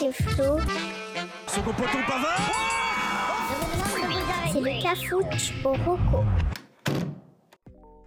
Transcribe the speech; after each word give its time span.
c'est 0.00 0.12
Flo. 0.12 0.58
Second 1.46 1.72
poteau 1.72 1.98
Pavard 2.06 2.40
C'est 4.50 4.60
le 4.60 4.82
cafouche 4.82 5.52
au 5.64 5.72
roco. 5.72 6.24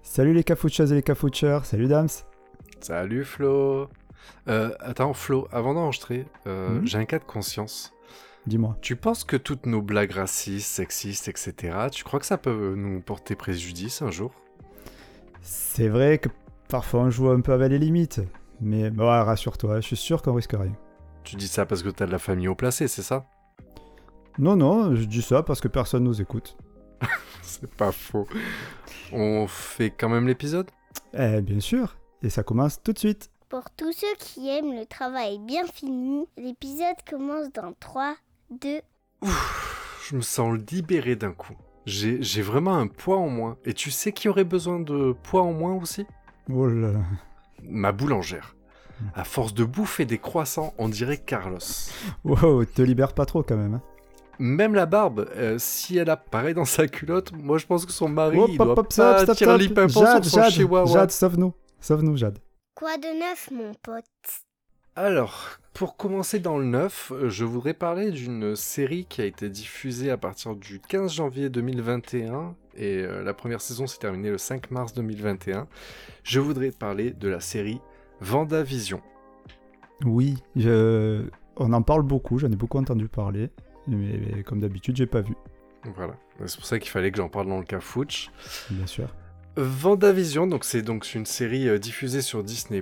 Salut 0.02 0.34
les 0.34 0.44
cafoucheuses 0.44 0.92
et 0.92 0.96
les 0.96 1.04
cafoucheurs, 1.04 1.66
salut 1.66 1.88
Dams. 1.88 2.08
Salut 2.80 3.24
Flo. 3.24 3.90
Euh, 4.48 4.72
attends 4.80 5.14
Flo, 5.14 5.48
avant 5.52 5.74
d'enregistrer, 5.76 6.26
euh, 6.48 6.80
Mhm. 6.80 6.88
j'ai 6.88 6.98
un 6.98 7.06
cas 7.06 7.20
de 7.20 7.24
conscience. 7.26 7.94
Dis-moi. 8.48 8.76
Tu 8.82 8.96
penses 8.96 9.24
que 9.24 9.38
toutes 9.38 9.66
nos 9.68 9.82
blagues 9.82 10.12
racistes, 10.12 10.68
sexistes, 10.70 11.28
etc., 11.28 11.88
tu 11.92 12.04
crois 12.04 12.20
que 12.20 12.26
ça 12.26 12.38
peut 12.38 12.74
nous 12.76 13.02
porter 13.02 13.36
préjudice 13.36 14.02
un 14.02 14.12
jour? 14.12 14.32
C'est 15.42 15.88
vrai 15.90 16.18
que 16.18 16.30
parfois 16.70 17.02
on 17.02 17.10
joue 17.10 17.30
un 17.30 17.40
peu 17.42 17.54
avec 17.54 17.70
les 17.70 17.80
limites, 17.80 18.22
mais 18.60 18.90
ouais, 18.90 19.22
rassure-toi, 19.22 19.80
je 19.82 19.86
suis 19.88 19.96
sûr 19.96 20.22
qu'on 20.22 20.34
risque 20.34 20.56
rien. 20.58 20.74
Tu 21.24 21.36
dis 21.36 21.48
ça 21.48 21.66
parce 21.66 21.84
que 21.84 21.90
t'as 21.90 22.06
de 22.06 22.12
la 22.12 22.20
famille 22.20 22.48
au 22.48 22.56
placé, 22.56 22.88
c'est 22.88 23.02
ça? 23.02 23.26
Non, 24.38 24.56
non, 24.56 24.96
je 24.96 25.06
dis 25.06 25.22
ça 25.22 25.44
parce 25.44 25.62
que 25.62 25.68
personne 25.68 26.04
nous 26.04 26.22
écoute. 26.22 26.58
C'est 27.42 27.70
pas 27.70 27.92
faux. 27.92 28.28
On 29.12 29.48
fait 29.48 29.92
quand 29.92 30.10
même 30.10 30.28
l'épisode? 30.28 30.70
Eh 31.14 31.42
bien 31.42 31.60
sûr, 31.60 31.96
et 32.24 32.30
ça 32.30 32.44
commence 32.44 32.82
tout 32.82 32.94
de 32.94 33.00
suite. 33.00 33.30
Pour 33.50 33.70
tous 33.78 33.94
ceux 33.94 34.16
qui 34.18 34.50
aiment 34.50 34.74
le 34.74 34.86
travail 34.86 35.38
bien 35.40 35.66
fini, 35.66 36.26
l'épisode 36.38 36.96
commence 37.08 37.52
dans 37.54 37.74
3, 37.80 38.16
2, 38.50 38.82
Je 40.10 40.16
me 40.16 40.22
sens 40.22 40.58
libéré 40.72 41.16
d'un 41.16 41.34
coup. 41.34 41.54
J'ai 41.86 42.22
j'ai 42.24 42.42
vraiment 42.42 42.76
un 42.76 42.88
poids 42.88 43.18
en 43.18 43.30
moins. 43.30 43.58
Et 43.66 43.74
tu 43.74 43.92
sais 43.92 44.12
qui 44.12 44.30
aurait 44.30 44.44
besoin 44.46 44.80
de 44.80 45.14
poids 45.24 45.44
en 45.44 45.54
moins 45.54 45.76
aussi? 45.76 46.06
Oh 46.50 46.66
là 46.66 46.94
là. 46.94 47.00
Ma 47.62 47.92
boulangère. 47.92 48.56
À 49.16 49.24
force 49.24 49.54
de 49.54 49.64
bouffer 49.64 50.06
des 50.06 50.18
croissants, 50.18 50.74
on 50.78 50.90
dirait 50.90 51.18
Carlos. 51.18 51.58
Wow, 52.24 52.66
te 52.66 52.82
libère 52.82 53.14
pas 53.14 53.26
trop 53.26 53.44
quand 53.44 53.58
même. 53.58 53.76
hein. 53.76 53.82
Même 54.40 54.74
la 54.74 54.86
barbe, 54.88 55.30
euh, 55.36 55.58
si 55.60 55.98
elle 55.98 56.10
apparaît 56.10 56.54
dans 56.56 56.66
sa 56.66 56.88
culotte, 56.88 57.32
moi 57.34 57.58
je 57.60 57.66
pense 57.68 57.86
que 57.86 57.92
son 57.92 58.10
mari 58.10 58.40
Hop, 58.40 58.50
il 58.52 58.60
hop, 58.62 58.68
doit 58.68 58.80
hop, 58.80 58.88
pas 58.96 59.24
stop, 59.24 59.36
stop, 59.36 59.38
tirer 59.38 59.64
stop. 59.64 59.90
Jade, 59.90 60.24
sur 60.24 60.32
son 60.32 60.42
Jade. 60.42 60.88
Jade, 60.88 61.12
sauve-nous. 61.12 61.54
Sauve-nous, 61.80 62.18
Jade. 62.18 62.40
Quoi 62.76 62.98
de 62.98 63.20
neuf, 63.20 63.50
mon 63.52 63.74
pote? 63.84 64.04
Alors, 64.96 65.58
pour 65.74 65.98
commencer 65.98 66.40
dans 66.40 66.58
le 66.58 66.66
neuf, 66.66 67.12
euh, 67.12 67.30
je 67.30 67.46
voudrais 67.46 67.74
parler 67.74 68.12
d'une 68.12 68.56
série 68.56 69.06
qui 69.06 69.22
a 69.22 69.26
été 69.26 69.50
diffusée 69.50 70.10
à 70.12 70.18
partir 70.18 70.56
du 70.56 70.80
15 70.80 71.14
janvier 71.14 71.50
2021 71.50 72.56
et 72.76 72.98
euh, 73.04 73.24
la 73.24 73.34
première 73.34 73.62
saison 73.62 73.86
s'est 73.88 73.98
terminée 74.00 74.30
le 74.30 74.38
5 74.38 74.72
mars 74.72 74.94
2021. 74.94 75.68
Je 76.24 76.40
voudrais 76.40 76.72
parler 76.72 77.12
de 77.12 77.28
la 77.28 77.40
série 77.40 77.80
Vendavision. 78.24 79.02
Oui, 80.06 80.36
je- 80.56 81.26
on 81.58 81.74
en 81.74 81.82
parle 81.82 82.04
beaucoup, 82.04 82.40
j'en 82.40 82.52
ai 82.52 82.56
beaucoup 82.56 82.78
entendu 82.78 83.08
parler, 83.10 83.50
mais, 83.88 84.18
mais 84.36 84.44
comme 84.44 84.60
d'habitude, 84.62 84.96
j'ai 84.96 85.06
pas 85.06 85.22
vu, 85.22 85.36
Voilà, 85.96 86.16
c'est 86.46 86.56
pour 86.56 86.66
ça 86.66 86.80
qu'il 86.80 86.90
fallait 86.90 87.12
que 87.12 87.18
j'en 87.18 87.28
parle 87.30 87.48
dans 87.48 87.60
le 87.60 87.66
cas 87.66 87.80
Fouch. 87.82 88.32
bien 88.70 88.88
sûr. 88.88 89.08
Vendavision, 89.58 90.48
donc 90.48 90.64
c'est 90.66 90.82
donc 90.82 91.14
une 91.14 91.26
série 91.28 91.68
euh, 91.70 91.78
diffusée 91.78 92.22
sur 92.22 92.44
Disney+. 92.44 92.82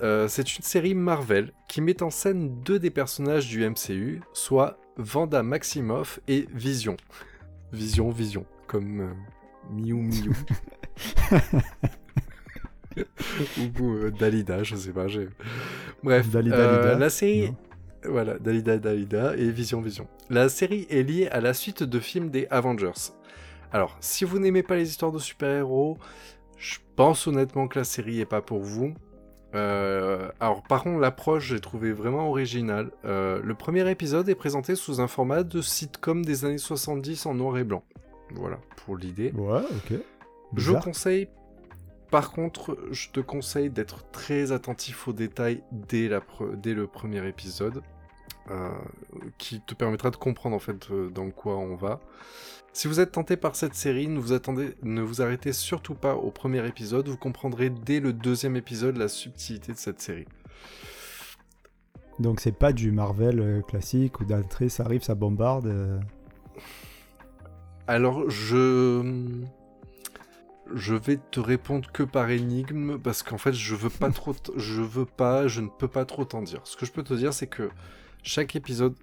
Euh, 0.00 0.26
c'est 0.28 0.56
une 0.56 0.62
série 0.62 0.94
Marvel 0.94 1.52
qui 1.68 1.80
met 1.82 2.02
en 2.02 2.08
scène 2.10 2.60
deux 2.62 2.78
des 2.78 2.90
personnages 2.90 3.48
du 3.48 3.68
MCU, 3.68 4.22
soit 4.32 4.78
Vanda 4.96 5.42
Maximoff 5.42 6.20
et 6.28 6.46
Vision. 6.54 6.96
Vision, 7.72 8.08
Vision, 8.10 8.46
comme 8.68 9.00
euh, 9.00 9.12
Miu 9.70 9.94
Miu. 9.96 10.32
Ou 13.58 13.94
euh, 13.94 14.10
Dalida, 14.10 14.62
je 14.62 14.76
sais 14.76 14.92
pas. 14.92 15.06
Bref, 16.02 16.28
Dalida, 16.28 16.56
euh, 16.56 16.82
Dalida, 16.82 16.98
la 16.98 17.10
série, 17.10 17.50
non. 17.50 17.56
voilà, 18.10 18.38
Dalida, 18.38 18.78
Dalida 18.78 19.36
et 19.36 19.50
Vision, 19.50 19.80
Vision. 19.80 20.06
La 20.30 20.48
série 20.48 20.86
est 20.90 21.02
liée 21.02 21.28
à 21.28 21.40
la 21.40 21.54
suite 21.54 21.82
de 21.82 22.00
films 22.00 22.30
des 22.30 22.46
Avengers. 22.50 23.12
Alors, 23.72 23.96
si 24.00 24.24
vous 24.24 24.38
n'aimez 24.38 24.62
pas 24.62 24.76
les 24.76 24.88
histoires 24.88 25.12
de 25.12 25.18
super-héros, 25.18 25.98
je 26.58 26.76
pense 26.96 27.26
honnêtement 27.26 27.68
que 27.68 27.78
la 27.78 27.84
série 27.84 28.20
est 28.20 28.26
pas 28.26 28.42
pour 28.42 28.60
vous. 28.60 28.94
Euh, 29.54 30.30
alors, 30.40 30.62
par 30.62 30.82
contre, 30.82 30.98
l'approche, 30.98 31.48
j'ai 31.48 31.60
trouvé 31.60 31.92
vraiment 31.92 32.28
originale. 32.28 32.90
Euh, 33.04 33.40
le 33.42 33.54
premier 33.54 33.88
épisode 33.90 34.28
est 34.28 34.34
présenté 34.34 34.74
sous 34.74 35.00
un 35.00 35.08
format 35.08 35.42
de 35.42 35.60
sitcom 35.60 36.24
des 36.24 36.44
années 36.44 36.58
70 36.58 37.26
en 37.26 37.34
noir 37.34 37.58
et 37.58 37.64
blanc. 37.64 37.82
Voilà, 38.34 38.58
pour 38.76 38.96
l'idée. 38.96 39.32
Ouais, 39.32 39.60
ok. 39.60 39.98
Je 40.56 40.72
conseille, 40.72 41.28
par 42.12 42.30
contre, 42.30 42.78
je 42.90 43.08
te 43.08 43.20
conseille 43.20 43.70
d'être 43.70 44.08
très 44.12 44.52
attentif 44.52 45.08
aux 45.08 45.14
détails 45.14 45.62
dès, 45.72 46.08
la 46.08 46.20
pre- 46.20 46.54
dès 46.60 46.74
le 46.74 46.86
premier 46.86 47.26
épisode, 47.26 47.82
euh, 48.50 48.68
qui 49.38 49.62
te 49.62 49.74
permettra 49.74 50.10
de 50.10 50.16
comprendre 50.16 50.54
en 50.54 50.58
fait 50.58 50.90
euh, 50.90 51.08
dans 51.08 51.30
quoi 51.30 51.56
on 51.56 51.74
va. 51.74 52.00
Si 52.74 52.86
vous 52.86 53.00
êtes 53.00 53.12
tenté 53.12 53.36
par 53.38 53.56
cette 53.56 53.74
série, 53.74 54.08
ne 54.08 54.20
vous, 54.20 54.34
attendez, 54.34 54.74
ne 54.82 55.00
vous 55.00 55.22
arrêtez 55.22 55.54
surtout 55.54 55.94
pas 55.94 56.14
au 56.14 56.30
premier 56.30 56.66
épisode, 56.66 57.08
vous 57.08 57.16
comprendrez 57.16 57.70
dès 57.70 57.98
le 57.98 58.12
deuxième 58.12 58.56
épisode 58.56 58.98
la 58.98 59.08
subtilité 59.08 59.72
de 59.72 59.78
cette 59.78 60.02
série. 60.02 60.26
Donc 62.18 62.40
c'est 62.40 62.52
pas 62.56 62.74
du 62.74 62.92
Marvel 62.92 63.40
euh, 63.40 63.62
classique 63.62 64.20
où 64.20 64.26
d'entrée 64.26 64.68
ça 64.68 64.84
arrive, 64.84 65.02
ça 65.02 65.14
bombarde. 65.14 66.00
Alors, 67.86 68.28
je. 68.30 69.42
Je 70.74 70.94
vais 70.94 71.18
te 71.30 71.40
répondre 71.40 71.90
que 71.92 72.02
par 72.02 72.30
énigme 72.30 72.98
parce 72.98 73.22
qu'en 73.22 73.38
fait, 73.38 73.52
je 73.52 73.74
veux 73.74 73.90
pas 73.90 74.10
trop. 74.12 74.32
t- 74.32 74.52
Je 74.56 74.80
veux 74.80 75.04
pas, 75.06 75.46
je 75.48 75.60
ne 75.60 75.68
peux 75.68 75.88
pas 75.88 76.04
trop 76.04 76.24
t'en 76.24 76.42
dire. 76.42 76.60
Ce 76.64 76.76
que 76.76 76.86
je 76.86 76.92
peux 76.92 77.02
te 77.02 77.14
dire, 77.14 77.32
c'est 77.34 77.46
que 77.46 77.70
chaque 78.22 78.56
épisode. 78.56 78.94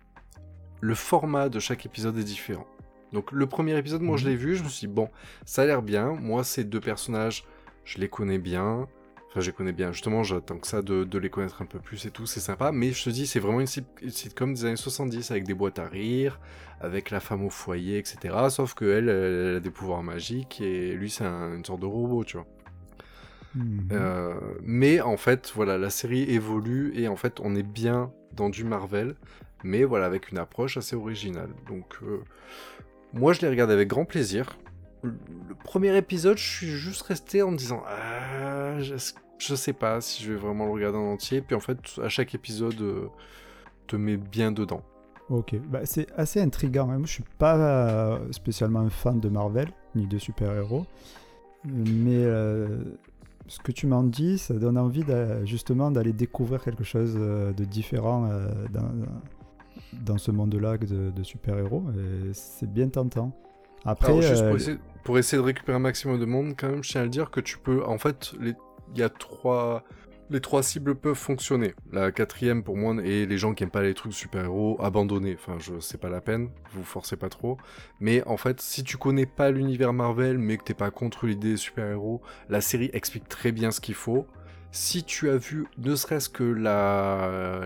Le 0.81 0.95
format 0.95 1.49
de 1.49 1.59
chaque 1.59 1.85
épisode 1.85 2.17
est 2.17 2.23
différent. 2.23 2.65
Donc, 3.11 3.31
le 3.31 3.45
premier 3.47 3.77
épisode, 3.77 4.01
moi, 4.01 4.15
je 4.17 4.23
Mhm. 4.25 4.29
l'ai 4.29 4.35
vu, 4.37 4.55
je 4.55 4.63
me 4.63 4.69
suis 4.69 4.87
dit, 4.87 4.93
bon, 4.93 5.09
ça 5.45 5.63
a 5.63 5.65
l'air 5.65 5.81
bien. 5.81 6.13
Moi, 6.13 6.43
ces 6.43 6.63
deux 6.63 6.79
personnages, 6.79 7.43
je 7.83 7.97
les 7.97 8.07
connais 8.07 8.37
bien. 8.39 8.87
Enfin, 9.29 9.41
je 9.41 9.47
les 9.47 9.53
connais 9.53 9.73
bien. 9.73 9.91
Justement, 9.91 10.23
j'attends 10.23 10.57
que 10.57 10.67
ça 10.67 10.81
de, 10.81 11.03
de 11.03 11.17
les 11.19 11.29
connaître 11.29 11.61
un 11.61 11.65
peu 11.65 11.79
plus 11.79 12.05
et 12.05 12.11
tout, 12.11 12.25
c'est 12.25 12.39
sympa. 12.39 12.71
Mais 12.71 12.91
je 12.91 13.03
te 13.03 13.09
dis, 13.11 13.27
c'est 13.27 13.39
vraiment 13.39 13.59
une, 13.61 13.67
sit- 13.67 13.85
une 14.01 14.09
sitcom 14.09 14.53
des 14.53 14.65
années 14.65 14.75
70 14.75 15.29
avec 15.31 15.43
des 15.45 15.53
boîtes 15.53 15.79
à 15.79 15.87
rire, 15.87 16.39
avec 16.81 17.11
la 17.11 17.19
femme 17.19 17.45
au 17.45 17.49
foyer, 17.51 17.99
etc. 17.99 18.49
Sauf 18.49 18.73
que 18.73 18.85
elle, 18.85 19.09
elle 19.09 19.55
a 19.57 19.59
des 19.59 19.69
pouvoirs 19.71 20.03
magiques 20.03 20.61
et 20.61 20.93
lui, 20.93 21.09
c'est 21.11 21.25
un- 21.25 21.55
une 21.55 21.65
sorte 21.65 21.81
de 21.81 21.85
robot, 21.85 22.23
tu 22.23 22.37
vois. 22.37 22.47
Mhm. 23.53 23.89
Euh, 23.91 24.35
mais 24.61 25.01
en 25.01 25.17
fait, 25.17 25.51
voilà, 25.55 25.77
la 25.77 25.89
série 25.89 26.23
évolue 26.23 26.93
et 26.95 27.07
en 27.07 27.15
fait, 27.15 27.39
on 27.41 27.55
est 27.55 27.63
bien 27.63 28.11
dans 28.33 28.49
du 28.49 28.63
Marvel, 28.63 29.15
mais 29.63 29.83
voilà, 29.83 30.05
avec 30.05 30.31
une 30.31 30.37
approche 30.37 30.77
assez 30.77 30.95
originale. 30.95 31.49
Donc, 31.67 31.95
euh, 32.03 32.23
moi, 33.13 33.33
je 33.33 33.41
l'ai 33.41 33.49
regardé 33.49 33.73
avec 33.73 33.87
grand 33.89 34.05
plaisir. 34.05 34.57
Le, 35.03 35.13
premier 35.63 35.95
épisode, 35.97 36.37
je 36.37 36.49
suis 36.49 36.67
juste 36.67 37.01
resté 37.03 37.41
en 37.41 37.51
me 37.51 37.57
disant, 37.57 37.83
ah, 37.87 38.79
je, 38.79 39.55
sais 39.55 39.73
pas 39.73 40.01
si 40.01 40.23
je 40.23 40.33
vais 40.33 40.37
vraiment 40.39 40.65
le 40.65 40.71
regarder 40.71 40.97
en 40.97 41.13
entier. 41.13 41.41
Puis 41.41 41.55
en 41.55 41.59
fait, 41.59 41.77
à 42.03 42.09
chaque 42.09 42.35
épisode, 42.35 42.79
euh, 42.81 43.07
te 43.87 43.95
met 43.95 44.17
bien 44.17 44.51
dedans. 44.51 44.81
Ok, 45.29 45.55
bah, 45.69 45.81
c'est 45.85 46.07
assez 46.17 46.41
intriguant. 46.41 46.89
hein. 46.89 46.97
Moi, 46.97 47.07
je 47.07 47.13
suis 47.13 47.23
pas 47.37 47.55
euh, 47.55 48.31
spécialement 48.31 48.79
un 48.79 48.89
fan 48.89 49.19
de 49.19 49.29
Marvel 49.29 49.69
ni 49.95 50.07
de 50.07 50.17
super-héros, 50.17 50.85
mais 51.65 52.23
euh, 52.23 52.83
ce 53.47 53.59
que 53.59 53.71
tu 53.71 53.87
m'en 53.87 54.03
dis, 54.03 54.37
ça 54.37 54.53
donne 54.55 54.77
envie 54.77 55.03
justement 55.45 55.91
d'aller 55.91 56.13
découvrir 56.13 56.63
quelque 56.63 56.83
chose 56.83 57.15
de 57.15 57.65
différent 57.65 58.29
dans, 59.93 60.17
ce 60.17 60.31
monde-là 60.31 60.77
de, 60.77 61.09
de 61.09 61.23
super-héros. 61.23 61.83
C'est 62.33 62.71
bien 62.71 62.89
tentant. 62.89 63.33
Après, 63.85 64.09
Alors, 64.09 64.21
juste 64.21 64.43
euh, 64.43 64.47
pour, 64.49 64.55
essayer, 64.57 64.77
pour 65.03 65.17
essayer 65.17 65.41
de 65.41 65.45
récupérer 65.45 65.75
un 65.75 65.79
maximum 65.79 66.19
de 66.19 66.25
monde, 66.25 66.53
quand 66.57 66.69
même, 66.69 66.83
je 66.83 66.89
tiens 66.91 67.01
à 67.01 67.03
le 67.05 67.09
dire 67.09 67.31
que 67.31 67.39
tu 67.39 67.57
peux. 67.57 67.83
En 67.85 67.97
fait, 67.97 68.33
les- 68.39 68.55
il 68.93 68.99
y 68.99 69.03
a 69.03 69.09
trois. 69.09 69.83
Les 70.31 70.41
trois 70.41 70.61
cibles 70.61 70.93
peuvent 70.93 71.15
fonctionner. 71.15 71.73
La 71.91 72.11
quatrième, 72.11 72.61
pour 72.63 72.77
moi, 72.77 72.93
et 73.03 73.25
les 73.25 73.37
gens 73.39 73.55
qui 73.55 73.63
aiment 73.63 73.71
pas 73.71 73.81
les 73.81 73.95
trucs 73.95 74.13
super-héros, 74.13 74.77
abandonnez. 74.79 75.33
Enfin, 75.33 75.57
je 75.57 75.79
sais 75.79 75.97
pas 75.97 76.09
la 76.09 76.21
peine, 76.21 76.49
vous 76.73 76.83
forcez 76.83 77.17
pas 77.17 77.29
trop. 77.29 77.57
Mais 77.99 78.21
en 78.27 78.37
fait, 78.37 78.61
si 78.61 78.83
tu 78.83 78.97
connais 78.97 79.25
pas 79.25 79.49
l'univers 79.49 79.91
Marvel, 79.91 80.37
mais 80.37 80.57
que 80.57 80.63
t'es 80.63 80.75
pas 80.75 80.91
contre 80.91 81.25
l'idée 81.25 81.57
super-héros, 81.57 82.21
la 82.47 82.61
série 82.61 82.91
explique 82.93 83.27
très 83.27 83.51
bien 83.51 83.71
ce 83.71 83.81
qu'il 83.81 83.95
faut. 83.95 84.27
Si 84.71 85.03
tu 85.03 85.29
as 85.29 85.37
vu, 85.37 85.65
ne 85.79 85.95
serait-ce 85.95 86.29
que 86.29 86.43
la... 86.43 87.65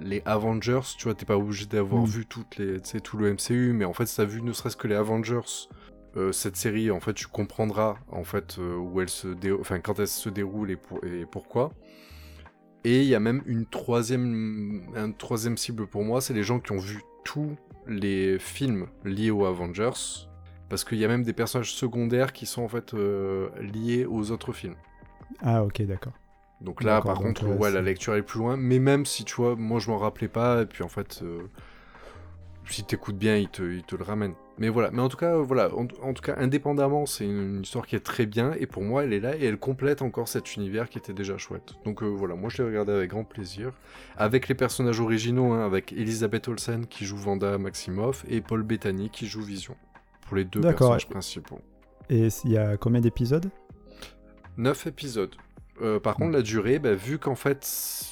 les 0.00 0.20
Avengers, 0.24 0.80
tu 0.98 1.04
vois, 1.04 1.14
t'es 1.14 1.24
pas 1.26 1.36
obligé 1.36 1.66
d'avoir 1.66 2.02
Mm. 2.02 2.06
vu 2.06 2.26
toutes 2.26 2.56
les, 2.56 2.80
tout 2.80 3.16
le 3.18 3.32
MCU, 3.34 3.72
mais 3.72 3.84
en 3.84 3.92
fait, 3.92 4.06
si 4.06 4.16
t'as 4.16 4.24
vu 4.24 4.42
ne 4.42 4.52
serait-ce 4.52 4.76
que 4.76 4.88
les 4.88 4.96
Avengers, 4.96 5.68
euh, 6.16 6.32
cette 6.32 6.56
série, 6.56 6.90
en 6.90 6.98
fait, 6.98 7.14
tu 7.14 7.28
comprendras 7.28 7.96
en 8.10 8.24
fait 8.24 8.56
euh, 8.58 8.76
où 8.76 9.00
elle 9.00 9.08
se 9.08 9.28
enfin 9.60 9.78
quand 9.78 10.00
elle 10.00 10.08
se 10.08 10.28
déroule 10.28 10.72
et, 10.72 10.76
pour- 10.76 11.04
et 11.04 11.24
pourquoi. 11.24 11.72
Et 12.82 13.02
il 13.02 13.06
y 13.08 13.14
a 13.14 13.20
même 13.20 13.42
une 13.46 13.66
troisième, 13.66 14.82
un 14.96 15.12
troisième 15.12 15.56
cible 15.56 15.86
pour 15.86 16.02
moi, 16.02 16.20
c'est 16.20 16.34
les 16.34 16.42
gens 16.42 16.58
qui 16.58 16.72
ont 16.72 16.78
vu 16.78 17.00
tous 17.24 17.54
les 17.86 18.38
films 18.40 18.88
liés 19.04 19.30
aux 19.30 19.44
Avengers, 19.44 20.26
parce 20.68 20.82
qu'il 20.84 20.98
y 20.98 21.04
a 21.04 21.08
même 21.08 21.22
des 21.22 21.32
personnages 21.32 21.72
secondaires 21.74 22.32
qui 22.32 22.46
sont 22.46 22.62
en 22.62 22.68
fait 22.68 22.92
euh, 22.94 23.50
liés 23.60 24.04
aux 24.04 24.32
autres 24.32 24.52
films. 24.52 24.74
Ah 25.42 25.62
ok, 25.62 25.82
d'accord. 25.82 26.14
Donc 26.60 26.82
là, 26.82 27.00
par 27.00 27.18
contre, 27.18 27.46
ouais, 27.46 27.56
ouais, 27.56 27.70
la 27.70 27.80
lecture 27.80 28.14
est 28.14 28.22
plus 28.22 28.38
loin. 28.38 28.56
Mais 28.56 28.78
même 28.78 29.06
si, 29.06 29.24
tu 29.24 29.34
vois, 29.36 29.56
moi, 29.56 29.80
je 29.80 29.90
m'en 29.90 29.98
rappelais 29.98 30.28
pas, 30.28 30.62
et 30.62 30.66
puis 30.66 30.82
en 30.82 30.88
fait, 30.88 31.20
euh, 31.22 31.40
si 32.68 32.84
t'écoutes 32.84 33.16
bien, 33.16 33.36
il 33.36 33.48
te, 33.48 33.62
il 33.62 33.82
te 33.82 33.96
le 33.96 34.04
ramène. 34.04 34.34
Mais 34.58 34.68
voilà, 34.68 34.90
mais 34.90 35.00
en 35.00 35.08
tout 35.08 35.16
cas, 35.16 35.36
euh, 35.36 35.42
voilà, 35.42 35.74
en, 35.74 35.86
en 36.02 36.12
tout 36.12 36.22
cas, 36.22 36.34
indépendamment, 36.36 37.06
c'est 37.06 37.24
une, 37.24 37.56
une 37.56 37.62
histoire 37.62 37.86
qui 37.86 37.96
est 37.96 38.00
très 38.04 38.26
bien, 38.26 38.52
et 38.58 38.66
pour 38.66 38.82
moi, 38.82 39.04
elle 39.04 39.14
est 39.14 39.20
là, 39.20 39.34
et 39.34 39.44
elle 39.44 39.56
complète 39.58 40.02
encore 40.02 40.28
cet 40.28 40.54
univers 40.54 40.90
qui 40.90 40.98
était 40.98 41.14
déjà 41.14 41.38
chouette. 41.38 41.72
Donc 41.86 42.02
euh, 42.02 42.06
voilà, 42.06 42.34
moi, 42.34 42.50
je 42.50 42.58
l'ai 42.58 42.68
regardé 42.68 42.92
avec 42.92 43.08
grand 43.08 43.24
plaisir, 43.24 43.72
avec 44.18 44.48
les 44.48 44.54
personnages 44.54 45.00
originaux, 45.00 45.52
hein, 45.52 45.64
avec 45.64 45.92
Elisabeth 45.92 46.46
Olsen 46.48 46.86
qui 46.86 47.06
joue 47.06 47.16
Vanda 47.16 47.56
Maximoff, 47.56 48.26
et 48.28 48.42
Paul 48.42 48.62
Bettany 48.62 49.08
qui 49.08 49.26
joue 49.26 49.40
Vision, 49.40 49.76
pour 50.26 50.36
les 50.36 50.44
deux 50.44 50.60
personnages 50.60 51.08
principaux. 51.08 51.60
Et 52.10 52.28
il 52.44 52.50
y 52.50 52.58
a 52.58 52.76
combien 52.76 53.00
d'épisodes? 53.00 53.48
9 54.58 54.88
épisodes. 54.88 55.34
Euh, 55.80 55.98
par 56.00 56.16
contre, 56.16 56.32
la 56.32 56.42
durée, 56.42 56.78
bah, 56.78 56.94
vu 56.94 57.18
qu'en 57.18 57.34
fait, 57.34 58.04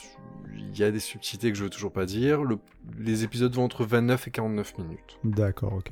il 0.56 0.76
y 0.78 0.82
a 0.84 0.90
des 0.90 1.00
subtilités 1.00 1.50
que 1.52 1.58
je 1.58 1.64
veux 1.64 1.70
toujours 1.70 1.92
pas 1.92 2.06
dire, 2.06 2.42
le- 2.42 2.58
les 2.98 3.24
épisodes 3.24 3.54
vont 3.54 3.64
entre 3.64 3.84
29 3.84 4.26
et 4.28 4.30
49 4.30 4.78
minutes. 4.78 5.18
D'accord, 5.24 5.74
ok. 5.74 5.90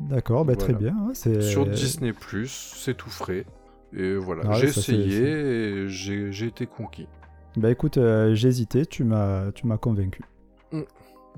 D'accord, 0.00 0.44
bah, 0.44 0.56
très 0.56 0.72
bien. 0.74 0.96
ouais. 1.08 1.40
Sur 1.42 1.66
Disney+, 1.66 2.12
c'est 2.46 2.96
tout 2.96 3.10
frais. 3.10 3.44
Et 3.94 4.14
voilà, 4.16 4.42
Ah 4.46 4.50
ouais, 4.50 4.54
j'ai 4.60 4.66
essayé 4.68 5.22
et 5.22 5.88
j'ai 5.88 6.46
été 6.46 6.66
conquis. 6.66 7.08
Bah 7.56 7.70
écoute, 7.70 7.96
euh, 7.96 8.34
j'ai 8.34 8.48
hésité, 8.48 8.84
tu 8.86 9.02
m'as, 9.02 9.50
tu 9.52 9.66
m'as 9.66 9.78
convaincu. 9.78 10.22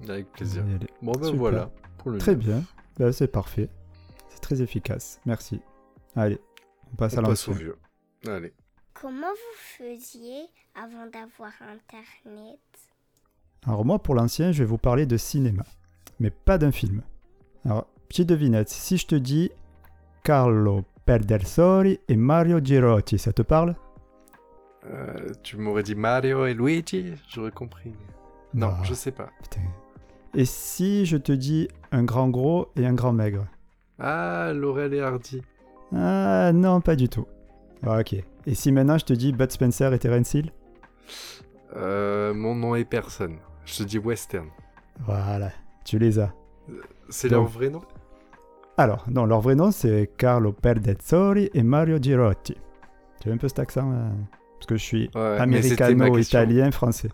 Avec 0.08 0.32
plaisir. 0.32 0.64
Bon 1.02 1.12
ben 1.12 1.25
Super. 1.25 1.38
voilà, 1.38 1.70
pour 1.99 2.11
le 2.11 2.19
Très 2.19 2.34
bien, 2.34 2.62
Bah, 2.99 3.12
c'est 3.12 3.28
parfait. 3.28 3.69
C'est 4.28 4.40
très 4.40 4.61
efficace, 4.62 5.20
merci. 5.26 5.61
Allez, 6.16 6.38
on 6.93 6.96
passe 6.96 7.16
à 7.16 7.20
On 7.20 7.25
passe 7.25 7.46
au 7.49 7.52
l'ancien. 7.52 7.64
vieux. 7.66 7.76
Allez. 8.26 8.52
Comment 8.94 9.26
vous 9.31 9.56
faisiez 9.78 10.42
avant 10.75 11.06
d'avoir 11.06 11.52
Internet? 11.62 12.58
Alors 13.66 13.84
moi, 13.84 13.98
pour 13.98 14.14
l'ancien, 14.14 14.52
je 14.52 14.62
vais 14.62 14.69
vous 14.69 14.78
parler 14.78 15.06
de 15.06 15.16
cinéma, 15.16 15.64
mais 16.19 16.31
pas 16.31 16.58
d'un 16.58 16.72
film. 16.72 17.02
Alors, 17.64 17.87
petite 18.08 18.28
devinette, 18.28 18.69
si 18.69 18.96
je 18.96 19.06
te 19.06 19.14
dis 19.14 19.50
Carlo 20.25 20.84
Perdersori 21.04 21.98
et 22.08 22.16
Mario 22.16 22.58
Girotti, 22.62 23.19
ça 23.19 23.32
te 23.32 23.42
parle? 23.42 23.75
Euh, 24.87 25.31
tu 25.42 25.56
m'aurais 25.58 25.82
dit 25.82 25.94
Mario 25.94 26.46
et 26.46 26.54
Luigi, 26.54 27.12
j'aurais 27.28 27.50
compris. 27.50 27.92
Non, 28.54 28.72
Ah, 28.78 28.82
je 28.82 28.94
sais 28.94 29.12
pas. 29.12 29.31
putain. 29.42 29.60
Et 30.34 30.44
si 30.44 31.06
je 31.06 31.16
te 31.16 31.32
dis 31.32 31.69
un 31.92 32.04
grand 32.04 32.28
gros 32.28 32.69
et 32.76 32.87
un 32.87 32.94
grand 32.94 33.12
maigre? 33.12 33.46
Ah, 33.98 34.52
Laurel 34.54 34.94
et 34.94 35.00
Hardy. 35.00 35.42
Ah 35.94 36.52
non, 36.54 36.81
pas 36.81 36.96
du 36.96 37.08
tout. 37.08 37.26
Ah, 37.82 37.98
ok. 38.00 38.16
Et 38.46 38.54
si 38.54 38.72
maintenant 38.72 38.98
je 38.98 39.04
te 39.04 39.12
dis 39.12 39.32
Bud 39.32 39.50
Spencer 39.50 39.92
et 39.92 39.98
Terence 39.98 40.34
Hill 40.34 40.52
Euh, 41.76 42.34
mon 42.34 42.54
nom 42.54 42.75
est 42.75 42.84
personne. 42.84 43.37
Je 43.64 43.78
te 43.78 43.82
dis 43.84 43.98
western. 43.98 44.48
Voilà, 45.00 45.50
tu 45.84 45.98
les 45.98 46.19
as. 46.19 46.32
C'est 47.08 47.28
leur 47.28 47.44
vrai 47.44 47.70
nom? 47.70 47.81
Alors, 48.76 49.04
non, 49.10 49.25
leur 49.26 49.40
vrai 49.40 49.54
nom 49.54 49.70
c'est 49.70 50.10
Carlo 50.16 50.52
Perdezzori 50.52 51.50
et 51.54 51.62
Mario 51.62 51.98
Girotti. 52.00 52.56
Tu 53.20 53.31
as 53.31 53.32
un 53.32 53.37
peu 53.37 53.48
cet 53.48 53.58
accent 53.58 53.90
euh, 53.92 54.08
Parce 54.54 54.66
que 54.66 54.76
je 54.76 54.82
suis 54.82 55.10
Ouais, 55.14 55.37
américano-italien 55.38 56.70
français, 56.70 57.10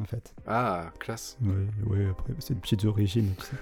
en 0.00 0.04
fait. 0.04 0.34
Ah, 0.46 0.90
classe. 1.00 1.36
Oui, 1.42 1.66
oui, 1.86 1.98
après, 2.10 2.32
c'est 2.38 2.54
des 2.54 2.60
petites 2.60 2.84
origines. 2.84 3.32
tout 3.36 3.44
ça. 3.46 3.56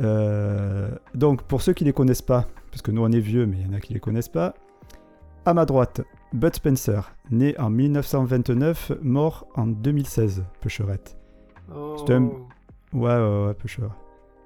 Euh, 0.00 0.90
donc, 1.14 1.42
pour 1.42 1.62
ceux 1.62 1.72
qui 1.72 1.84
les 1.84 1.92
connaissent 1.92 2.22
pas, 2.22 2.46
parce 2.70 2.82
que 2.82 2.90
nous 2.90 3.02
on 3.02 3.10
est 3.12 3.20
vieux, 3.20 3.46
mais 3.46 3.58
il 3.60 3.66
y 3.66 3.70
en 3.70 3.74
a 3.74 3.80
qui 3.80 3.92
les 3.94 4.00
connaissent 4.00 4.28
pas, 4.28 4.54
à 5.46 5.54
ma 5.54 5.64
droite, 5.66 6.00
Bud 6.32 6.54
Spencer, 6.54 7.14
né 7.30 7.58
en 7.58 7.70
1929, 7.70 8.92
mort 9.02 9.46
en 9.54 9.66
2016, 9.66 10.44
Peucherette. 10.60 11.16
Oh. 11.74 11.96
C'est 11.98 12.14
un- 12.14 12.30
Ouais, 12.92 13.10
ouais, 13.16 13.46
ouais. 13.48 13.88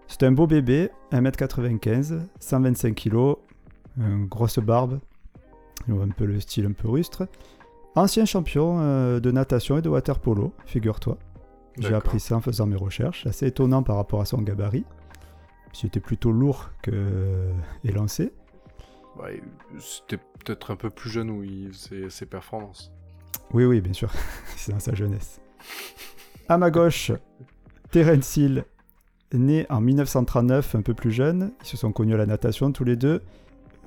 C'est 0.06 0.22
un 0.22 0.32
beau 0.32 0.46
bébé, 0.46 0.90
1m95, 1.12 2.20
125 2.40 2.94
kg, 2.94 3.34
une 3.98 4.26
grosse 4.26 4.58
barbe, 4.58 5.00
un 5.88 6.08
peu 6.08 6.24
le 6.24 6.40
style 6.40 6.66
un 6.66 6.72
peu 6.72 6.88
rustre. 6.88 7.28
Ancien 7.94 8.24
champion 8.24 8.78
euh, 8.80 9.20
de 9.20 9.30
natation 9.30 9.76
et 9.78 9.82
de 9.82 9.88
water 9.88 10.18
polo, 10.18 10.52
figure-toi. 10.66 11.18
J'ai 11.78 11.88
appris 11.94 12.20
ça 12.20 12.36
en 12.36 12.40
faisant 12.40 12.66
mes 12.66 12.76
recherches, 12.76 13.26
assez 13.26 13.46
étonnant 13.46 13.82
par 13.82 13.96
rapport 13.96 14.20
à 14.20 14.24
son 14.24 14.38
gabarit. 14.40 14.84
C'était 15.72 16.00
plutôt 16.00 16.32
lourd 16.32 16.70
que 16.82 16.90
euh, 16.92 17.52
élancé. 17.84 18.32
Ouais, 19.16 19.42
C'était 19.78 20.18
peut-être 20.44 20.70
un 20.70 20.76
peu 20.76 20.90
plus 20.90 21.10
jeune 21.10 21.30
où 21.30 21.42
il 21.42 21.72
faisait 21.72 22.10
ses 22.10 22.26
performances. 22.26 22.92
Oui, 23.52 23.64
oui, 23.64 23.80
bien 23.80 23.92
sûr, 23.92 24.10
c'est 24.56 24.72
dans 24.72 24.78
sa 24.80 24.94
jeunesse. 24.94 25.40
À 26.48 26.58
ma 26.58 26.70
gauche, 26.70 27.12
Terence 27.90 28.36
Hill, 28.36 28.64
né 29.32 29.66
en 29.70 29.80
1939, 29.80 30.74
un 30.74 30.82
peu 30.82 30.94
plus 30.94 31.10
jeune. 31.10 31.52
Ils 31.62 31.66
se 31.66 31.76
sont 31.76 31.92
connus 31.92 32.14
à 32.14 32.18
la 32.18 32.26
natation 32.26 32.72
tous 32.72 32.84
les 32.84 32.96
deux. 32.96 33.22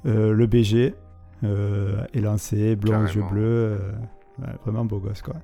Euh, 0.06 0.34
le 0.34 0.48
BG, 0.48 0.96
euh, 1.44 2.04
élancé, 2.14 2.76
blond 2.76 3.04
aux 3.04 3.08
yeux 3.08 3.24
bleus. 3.24 3.42
euh, 3.80 3.92
ouais, 4.40 4.54
vraiment 4.66 4.86
beau 4.86 5.00
gosse, 5.00 5.22
quoi. 5.22 5.36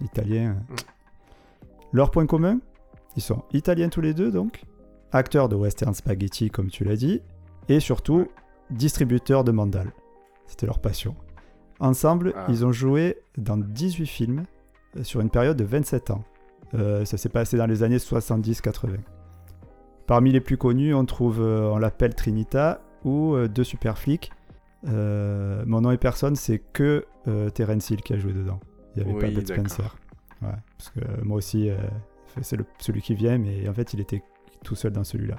Italien. 0.00 0.52
Mm. 0.54 0.74
Leur 1.92 2.10
point 2.10 2.26
commun 2.26 2.58
Ils 3.16 3.22
sont 3.22 3.44
italiens 3.52 3.88
tous 3.88 4.00
les 4.00 4.14
deux, 4.14 4.30
donc. 4.30 4.64
Acteurs 5.12 5.48
de 5.48 5.54
western 5.54 5.94
spaghetti, 5.94 6.50
comme 6.50 6.68
tu 6.68 6.84
l'as 6.84 6.96
dit. 6.96 7.22
Et 7.68 7.80
surtout, 7.80 8.28
distributeurs 8.70 9.44
de 9.44 9.52
mandales. 9.52 9.92
C'était 10.46 10.66
leur 10.66 10.78
passion. 10.78 11.14
Ensemble, 11.80 12.32
Ah. 12.36 12.46
ils 12.48 12.64
ont 12.64 12.72
joué 12.72 13.18
dans 13.36 13.56
18 13.56 14.06
films 14.06 14.44
euh, 14.96 15.02
sur 15.04 15.20
une 15.20 15.30
période 15.30 15.56
de 15.56 15.64
27 15.64 16.10
ans. 16.10 16.24
Euh, 16.74 17.04
ça 17.04 17.16
s'est 17.16 17.28
passé 17.28 17.56
dans 17.56 17.66
les 17.66 17.82
années 17.82 17.98
70-80. 17.98 18.98
Parmi 20.06 20.32
les 20.32 20.40
plus 20.40 20.56
connus, 20.56 20.94
on 20.94 21.04
trouve, 21.04 21.40
euh, 21.40 21.68
on 21.72 21.78
l'appelle 21.78 22.14
Trinita 22.14 22.80
ou 23.04 23.34
euh, 23.34 23.48
Deux 23.48 23.64
super 23.64 23.98
flics. 23.98 24.32
Mon 24.84 25.80
nom 25.80 25.90
et 25.90 25.98
personne, 25.98 26.36
c'est 26.36 26.58
que 26.60 27.04
Terence 27.54 27.90
Hill 27.90 28.02
qui 28.02 28.12
a 28.12 28.18
joué 28.18 28.32
dedans. 28.32 28.60
Il 28.94 29.02
n'y 29.02 29.08
avait 29.10 29.14
Oui, 29.26 29.34
pas 29.34 29.40
Bud. 29.40 29.48
Spencer. 29.48 29.96
Ouais, 30.42 30.48
parce 30.78 30.90
que 30.90 31.24
moi 31.24 31.38
aussi, 31.38 31.70
c'est 32.40 32.56
celui 32.78 33.02
qui 33.02 33.14
vient, 33.14 33.36
mais 33.38 33.68
en 33.68 33.74
fait, 33.74 33.94
il 33.94 34.00
était 34.00 34.22
tout 34.62 34.76
seul 34.76 34.92
dans 34.92 35.02
celui-là. 35.02 35.36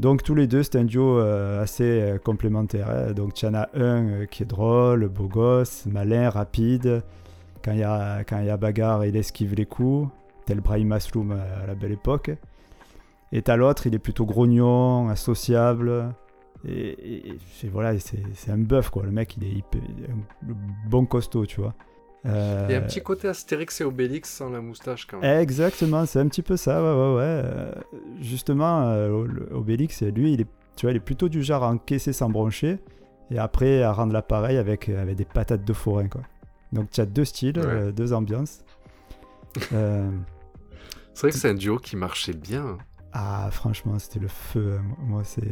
Donc 0.00 0.22
tous 0.22 0.34
les 0.34 0.46
deux, 0.46 0.62
c'est 0.62 0.76
un 0.76 0.84
duo 0.84 1.18
euh, 1.18 1.62
assez 1.62 1.84
euh, 1.84 2.16
complémentaire. 2.16 2.88
hein. 2.88 3.12
Donc 3.12 3.34
tu 3.34 3.44
en 3.44 3.52
as 3.52 3.68
un 3.74 4.08
euh, 4.08 4.24
qui 4.24 4.44
est 4.44 4.46
drôle, 4.46 5.06
beau 5.08 5.28
gosse, 5.28 5.84
malin, 5.84 6.30
rapide. 6.30 7.02
Quand 7.62 7.72
il 7.72 7.80
y 7.80 7.84
a, 7.84 8.56
bagarre, 8.56 9.04
il 9.04 9.14
esquive 9.14 9.54
les 9.54 9.66
coups, 9.66 10.08
tel 10.46 10.62
Brahim 10.62 10.88
Masloum 10.88 11.32
à 11.32 11.66
la 11.66 11.74
belle 11.74 11.92
époque. 11.92 12.30
Et 13.30 13.42
t'as 13.42 13.56
l'autre, 13.56 13.86
il 13.86 13.94
est 13.94 13.98
plutôt 13.98 14.24
grognon, 14.24 15.10
associable. 15.10 16.14
Et, 16.66 17.36
voilà, 17.70 17.98
c'est 17.98 18.50
un 18.50 18.56
bœuf, 18.56 18.88
quoi. 18.88 19.02
Le 19.02 19.10
mec, 19.10 19.36
il 19.36 19.44
est, 19.44 19.52
hyper- 19.52 19.82
bon 20.88 21.04
costaud, 21.04 21.44
tu 21.44 21.60
vois. 21.60 21.74
Euh, 22.26 22.66
Il 22.68 22.72
y 22.72 22.74
a 22.74 22.78
un 22.78 22.82
petit 22.82 23.00
côté 23.02 23.28
Astérix 23.28 23.80
et 23.80 23.84
Obélix 23.84 24.28
sans 24.30 24.50
la 24.50 24.60
moustache 24.60 25.06
quand 25.06 25.20
même. 25.20 25.40
Exactement, 25.40 26.04
c'est 26.06 26.18
un 26.20 26.28
petit 26.28 26.42
peu 26.42 26.56
ça, 26.56 26.82
ouais, 26.82 26.88
ouais, 26.88 27.14
ouais. 27.16 27.22
Euh, 27.44 27.72
justement, 28.20 28.82
euh, 28.90 29.24
Obélix, 29.52 30.02
lui, 30.02 30.34
il 30.34 30.42
est, 30.42 30.46
tu 30.76 30.86
vois, 30.86 30.90
il 30.92 30.96
est 30.96 31.00
plutôt 31.00 31.28
du 31.30 31.42
genre 31.42 31.64
à 31.64 31.70
encaisser 31.70 32.12
sans 32.12 32.28
broncher 32.28 32.78
et 33.30 33.38
après 33.38 33.82
à 33.82 33.92
rendre 33.92 34.12
l'appareil 34.12 34.58
avec, 34.58 34.88
avec 34.90 35.16
des 35.16 35.24
patates 35.24 35.64
de 35.64 35.72
forain, 35.72 36.08
quoi. 36.08 36.22
Donc 36.72 36.90
tu 36.90 37.00
as 37.00 37.06
deux 37.06 37.24
styles, 37.24 37.58
Ouais. 37.58 37.64
euh, 37.66 37.92
deux 37.92 38.12
ambiances. 38.12 38.60
C'est 41.14 41.26
vrai 41.26 41.30
que 41.32 41.38
c'est 41.38 41.50
un 41.50 41.54
duo 41.54 41.78
qui 41.78 41.96
marchait 41.96 42.32
bien. 42.32 42.78
ah, 43.12 43.48
franchement, 43.50 43.98
c'était 43.98 44.20
le 44.20 44.28
feu. 44.28 44.78
hein. 44.80 44.84
Moi, 45.00 45.22
c'est, 45.24 45.42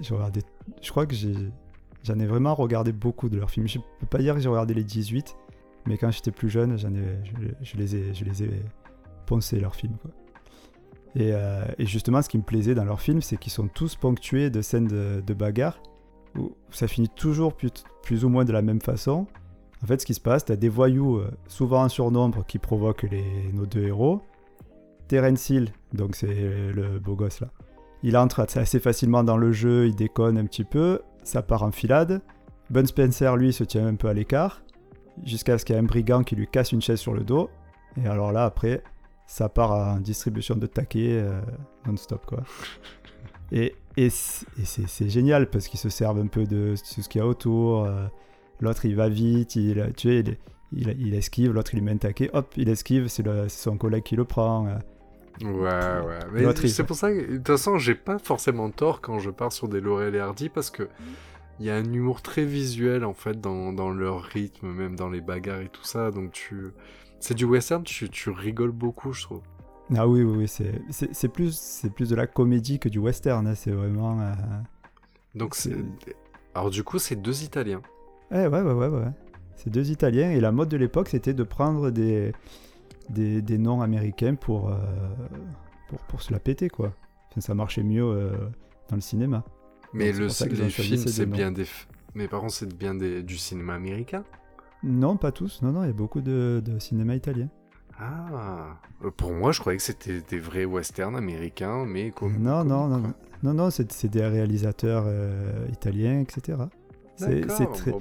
j'ai 0.00 0.14
regardé, 0.14 0.42
je 0.82 0.90
crois 0.90 1.06
que 1.06 1.14
j'ai, 1.14 1.34
j'en 2.02 2.18
ai 2.18 2.26
vraiment 2.26 2.54
regardé 2.54 2.92
beaucoup 2.92 3.28
de 3.28 3.38
leurs 3.38 3.50
films. 3.50 3.66
Je 3.66 3.78
peux 4.00 4.06
pas 4.06 4.18
dire 4.18 4.34
que 4.34 4.40
j'ai 4.40 4.48
regardé 4.48 4.74
les 4.74 4.84
18, 4.84 5.34
mais 5.86 5.98
quand 5.98 6.10
j'étais 6.10 6.30
plus 6.30 6.48
jeune, 6.48 6.76
je, 6.78 7.76
les 7.76 7.96
ai, 7.96 8.14
je 8.14 8.24
poncés 9.26 9.60
leurs 9.60 9.74
films. 9.74 9.96
Euh, 11.18 11.64
et 11.78 11.86
justement, 11.86 12.20
ce 12.22 12.28
qui 12.28 12.38
me 12.38 12.42
plaisait 12.42 12.74
dans 12.74 12.84
leurs 12.84 13.00
films, 13.00 13.22
c'est 13.22 13.36
qu'ils 13.36 13.52
sont 13.52 13.68
tous 13.68 13.96
ponctués 13.96 14.50
de 14.50 14.60
scènes 14.60 14.86
de, 14.86 15.34
bagarre 15.34 15.80
où 16.36 16.54
ça 16.70 16.86
finit 16.86 17.08
toujours 17.08 17.56
plus, 17.56 18.24
ou 18.24 18.28
moins 18.28 18.44
de 18.44 18.52
la 18.52 18.62
même 18.62 18.80
façon. 18.80 19.26
En 19.82 19.86
fait, 19.86 20.00
ce 20.00 20.06
qui 20.06 20.14
se 20.14 20.20
passe, 20.20 20.44
tu 20.44 20.52
as 20.52 20.56
des 20.56 20.68
voyous, 20.68 21.16
euh, 21.16 21.30
souvent 21.48 21.84
en 21.84 21.88
surnombre, 21.88 22.44
qui 22.46 22.58
provoquent 22.58 23.06
les, 23.10 23.50
nos 23.54 23.66
deux 23.66 23.84
héros. 23.84 24.20
Terence 25.08 25.48
Hill, 25.48 25.70
donc 25.92 26.16
c'est 26.16 26.72
le 26.72 26.98
beau 26.98 27.14
gosse 27.14 27.38
là, 27.38 27.48
il 28.02 28.16
entre 28.16 28.40
assez 28.40 28.80
facilement 28.80 29.22
dans 29.22 29.36
le 29.36 29.52
jeu, 29.52 29.86
il 29.86 29.94
déconne 29.94 30.36
un 30.36 30.44
petit 30.46 30.64
peu, 30.64 31.00
ça 31.22 31.42
part 31.42 31.62
en 31.62 31.70
filade. 31.70 32.22
Bun 32.70 32.86
Spencer, 32.86 33.36
lui, 33.36 33.52
se 33.52 33.64
tient 33.64 33.86
un 33.86 33.94
peu 33.94 34.08
à 34.08 34.12
l'écart, 34.12 34.62
jusqu'à 35.24 35.58
ce 35.58 35.64
qu'il 35.64 35.74
y 35.74 35.78
ait 35.78 35.80
un 35.80 35.84
brigand 35.84 36.22
qui 36.22 36.36
lui 36.36 36.46
casse 36.48 36.72
une 36.72 36.82
chaise 36.82 36.98
sur 37.00 37.14
le 37.14 37.24
dos. 37.24 37.50
Et 38.02 38.06
alors 38.06 38.32
là, 38.32 38.44
après, 38.44 38.82
ça 39.26 39.48
part 39.48 39.72
en 39.72 39.98
distribution 40.00 40.56
de 40.56 40.66
taquets 40.66 41.18
euh, 41.22 41.40
non-stop, 41.86 42.24
quoi. 42.26 42.42
Et, 43.52 43.76
et 43.96 44.10
c'est 44.10 45.08
génial 45.08 45.48
parce 45.48 45.68
qu'ils 45.68 45.78
se 45.78 45.88
servent 45.88 46.18
un 46.18 46.26
peu 46.26 46.44
de 46.46 46.74
tout 46.76 47.00
ce 47.00 47.08
qu'il 47.08 47.20
y 47.20 47.22
a 47.22 47.26
autour. 47.28 47.84
euh, 47.84 48.06
L'autre, 48.58 48.86
il 48.86 48.96
va 48.96 49.08
vite, 49.08 49.54
il, 49.54 49.92
tu 49.96 50.08
sais, 50.08 50.18
il, 50.18 50.36
il, 50.72 50.96
il 51.00 51.14
esquive, 51.14 51.52
l'autre 51.52 51.70
il 51.72 51.76
lui 51.78 51.84
met 51.84 51.92
un 51.92 51.96
taquet, 51.96 52.28
hop, 52.32 52.52
il 52.56 52.68
esquive, 52.68 53.06
c'est 53.06 53.22
son 53.48 53.78
collègue 53.78 54.02
qui 54.02 54.16
le 54.16 54.24
prend. 54.24 54.66
euh. 54.66 54.74
Ouais, 55.44 56.06
ouais. 56.08 56.18
Mais 56.32 56.68
c'est 56.68 56.82
pour 56.84 56.96
ça 56.96 57.12
que, 57.12 57.20
de 57.20 57.36
toute 57.36 57.46
façon, 57.46 57.78
j'ai 57.78 57.94
pas 57.94 58.18
forcément 58.18 58.68
tort 58.70 59.00
quand 59.00 59.20
je 59.20 59.30
pars 59.30 59.52
sur 59.52 59.68
des 59.68 59.80
Laurel 59.80 60.16
et 60.16 60.18
Hardy 60.18 60.48
parce 60.48 60.70
que 60.70 60.88
il 61.58 61.66
y 61.66 61.70
a 61.70 61.76
un 61.76 61.84
humour 61.92 62.22
très 62.22 62.44
visuel 62.44 63.04
en 63.04 63.14
fait 63.14 63.40
dans, 63.40 63.72
dans 63.72 63.90
leur 63.90 64.22
rythme, 64.22 64.68
même 64.68 64.96
dans 64.96 65.08
les 65.08 65.20
bagarres 65.20 65.60
et 65.60 65.68
tout 65.68 65.84
ça. 65.84 66.10
Donc 66.10 66.32
tu, 66.32 66.72
c'est 67.20 67.34
du 67.34 67.44
western, 67.44 67.82
tu, 67.82 68.08
tu 68.10 68.30
rigoles 68.30 68.72
beaucoup, 68.72 69.12
je 69.12 69.22
trouve. 69.22 69.42
Ah 69.94 70.08
oui, 70.08 70.22
oui, 70.22 70.36
oui, 70.38 70.48
c'est- 70.48 71.28
plus, 71.28 71.56
c'est 71.56 71.90
plus 71.90 72.08
de 72.10 72.16
la 72.16 72.26
comédie 72.26 72.78
que 72.80 72.88
du 72.88 72.98
western, 72.98 73.46
hein, 73.46 73.54
c'est 73.54 73.70
vraiment... 73.70 74.20
euh, 74.20 74.32
Donc 75.34 75.54
c'est, 75.54 75.76
alors 76.54 76.70
du 76.70 76.82
coup, 76.82 76.98
c'est 76.98 77.16
deux 77.16 77.44
Italiens. 77.44 77.82
Ouais, 78.32 78.46
ouais, 78.48 78.62
ouais, 78.62 78.72
ouais, 78.72 78.88
ouais. 78.88 79.12
C'est 79.54 79.70
deux 79.70 79.90
Italiens 79.90 80.30
et 80.32 80.40
la 80.40 80.52
mode 80.52 80.68
de 80.68 80.76
l'époque 80.76 81.08
c'était 81.08 81.34
de 81.34 81.42
prendre 81.44 81.90
des, 81.90 82.32
des, 83.08 83.40
des 83.42 83.58
noms 83.58 83.80
américains 83.80 84.34
pour, 84.34 84.68
euh, 84.70 84.76
pour, 85.88 85.98
pour 86.00 86.22
se 86.22 86.32
la 86.32 86.40
péter, 86.40 86.68
quoi. 86.68 86.92
Enfin, 87.30 87.40
ça 87.40 87.54
marchait 87.54 87.82
mieux 87.84 88.04
euh, 88.04 88.32
dans 88.90 88.96
le 88.96 89.02
cinéma. 89.02 89.44
Mais 89.96 90.12
le, 90.12 90.26
les 90.26 90.70
films, 90.70 90.96
ces 90.98 91.08
c'est 91.12 91.26
bien 91.26 91.50
des, 91.52 91.66
mais 92.14 92.28
par 92.28 92.40
contre, 92.40 92.54
c'est 92.54 92.74
bien 92.74 92.94
des, 92.94 93.22
du 93.22 93.36
cinéma 93.36 93.74
américain? 93.74 94.24
Non, 94.82 95.16
pas 95.16 95.32
tous. 95.32 95.62
Non, 95.62 95.72
non, 95.72 95.82
il 95.84 95.88
y 95.88 95.90
a 95.90 95.94
beaucoup 95.94 96.20
de, 96.20 96.62
de 96.64 96.78
cinéma 96.78 97.14
italien. 97.14 97.48
Ah, 97.98 98.78
Euh, 99.04 99.10
pour 99.10 99.32
moi, 99.32 99.52
je 99.52 99.60
croyais 99.60 99.78
que 99.78 99.82
c'était 99.82 100.20
des 100.20 100.38
vrais 100.38 100.64
westerns 100.66 101.16
américains, 101.16 101.84
mais 101.86 102.10
comme. 102.10 102.38
Non, 102.38 102.58
comme- 102.60 102.68
non, 102.68 102.88
non, 102.88 102.98
non. 102.98 103.14
Non, 103.42 103.54
non, 103.54 103.70
c'est 103.70 104.08
des 104.08 104.24
réalisateurs 104.26 105.04
euh, 105.06 105.66
italiens, 105.72 106.20
etc. 106.20 106.58
C'est 107.16 107.40
très... 107.42 107.90
Bon, 107.90 108.00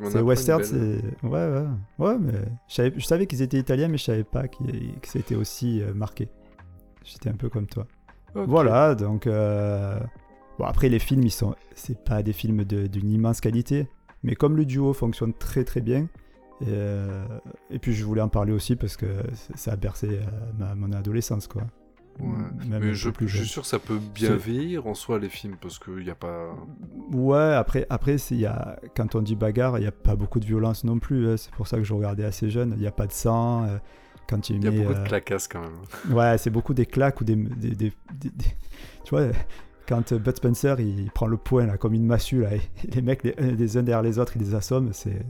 m'en 0.00 0.10
C'est 0.10 0.20
western, 0.20 0.62
c'est... 0.64 1.02
Ouais, 1.24 1.30
ouais. 1.48 1.64
Ouais, 1.98 2.16
mais 2.18 2.32
je 2.68 3.04
savais, 3.04 3.26
qu'ils 3.26 3.42
étaient 3.42 3.58
italiens, 3.58 3.88
mais 3.88 3.98
je 3.98 4.04
savais 4.04 4.24
pas 4.24 4.48
qu'ils- 4.48 4.98
que 5.00 5.08
c'était 5.08 5.34
aussi 5.34 5.82
euh, 5.82 5.92
marqué. 5.94 6.28
J'étais 7.04 7.28
un 7.28 7.34
peu 7.36 7.48
comme 7.48 7.66
toi. 7.66 7.86
Voilà, 8.34 8.94
donc... 8.94 9.26
euh, 9.26 9.98
Bon, 10.58 10.64
après, 10.64 10.88
les 10.88 10.98
films, 10.98 11.22
ils 11.22 11.30
sont... 11.30 11.54
C'est 11.74 12.02
pas 12.04 12.22
des 12.22 12.32
films 12.32 12.64
de- 12.64 12.86
d'une 12.86 13.10
immense 13.10 13.40
qualité, 13.40 13.88
mais 14.22 14.34
comme 14.34 14.56
le 14.56 14.64
duo 14.64 14.92
fonctionne 14.92 15.32
très 15.32 15.64
très 15.64 15.80
bien, 15.80 16.08
et, 16.60 16.64
euh, 16.68 17.24
et 17.70 17.78
puis 17.78 17.92
je 17.92 18.04
voulais 18.04 18.20
en 18.20 18.28
parler 18.28 18.52
aussi 18.52 18.76
parce 18.76 18.96
que 18.96 19.06
ça- 19.54 19.72
a 19.72 19.76
bercé 19.76 20.08
euh, 20.10 20.20
ma- 20.58 20.74
mon 20.74 20.92
adolescence, 20.92 21.46
quoi. 21.48 21.62
Ouais. 22.20 22.26
Mais 22.68 22.92
je, 22.92 23.08
plus 23.08 23.26
je 23.26 23.38
suis 23.38 23.46
sûr 23.48 23.62
que 23.62 23.68
ça 23.68 23.78
peut 23.78 23.98
bien 24.14 24.36
vieillir 24.36 24.86
en 24.86 24.92
soi, 24.92 25.18
les 25.18 25.30
films, 25.30 25.56
parce 25.58 25.78
qu'il 25.78 26.04
n'y 26.04 26.10
a 26.10 26.14
pas. 26.14 26.50
Ouais, 27.10 27.54
après, 27.54 27.86
après 27.88 28.16
y 28.32 28.44
a, 28.44 28.78
quand 28.94 29.14
on 29.14 29.22
dit 29.22 29.34
bagarre, 29.34 29.78
il 29.78 29.80
n'y 29.80 29.86
a 29.86 29.92
pas 29.92 30.14
beaucoup 30.14 30.38
de 30.38 30.44
violence 30.44 30.84
non 30.84 30.98
plus. 30.98 31.26
hein. 31.30 31.36
C'est 31.38 31.50
pour 31.54 31.66
ça 31.66 31.78
que 31.78 31.84
je 31.84 31.94
regardais 31.94 32.24
assez 32.24 32.50
jeune. 32.50 32.74
Il 32.76 32.80
n'y 32.80 32.86
a 32.86 32.92
pas 32.92 33.06
de 33.06 33.12
sang. 33.12 33.64
euh, 33.64 33.78
quand 34.28 34.50
il 34.50 34.62
y 34.62 34.68
a 34.68 34.70
met, 34.70 34.78
beaucoup 34.84 34.92
de 34.94 35.04
claquasses 35.08 35.48
quand 35.48 35.62
même. 35.62 36.14
Ouais, 36.16 36.36
c'est 36.36 36.50
beaucoup 36.50 36.74
des 36.74 36.84
claques 36.86 37.20
ou 37.22 37.24
des. 37.24 37.34
des- 37.34 37.70
des- 37.74 37.92
des- 38.20 38.30
des- 38.30 38.56
Tu 39.04 39.10
vois, 39.10 39.28
quand 39.88 40.12
euh, 40.12 40.18
Bud 40.18 40.36
Spencer 40.36 40.80
il 40.80 41.10
prend 41.10 41.26
le 41.26 41.36
poing 41.36 41.66
là, 41.66 41.76
comme 41.76 41.94
une 41.94 42.06
massue, 42.06 42.42
là, 42.42 42.54
et 42.54 42.60
les 42.94 43.02
mecs 43.02 43.22
les, 43.22 43.32
les 43.32 43.76
uns 43.76 43.82
derrière 43.82 44.02
les 44.02 44.18
autres, 44.18 44.36
ils 44.36 44.42
les 44.42 44.54
assomment. 44.54 44.92
C'est. 44.92 45.24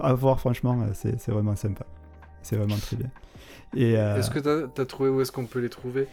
à 0.00 0.12
voir, 0.14 0.38
franchement, 0.40 0.78
euh, 0.82 0.92
c'est 0.94 1.30
vraiment 1.30 1.56
sympa. 1.56 1.84
C'est 2.42 2.56
vraiment 2.56 2.76
très 2.76 2.96
bien. 2.96 3.10
Euh, 3.76 4.16
Est-ce 4.18 4.30
que 4.30 4.38
t'as 4.38 4.82
as 4.82 4.86
trouvé 4.86 5.10
où 5.10 5.20
est-ce 5.20 5.32
qu'on 5.32 5.46
peut 5.46 5.58
les 5.58 5.68
trouver? 5.68 6.06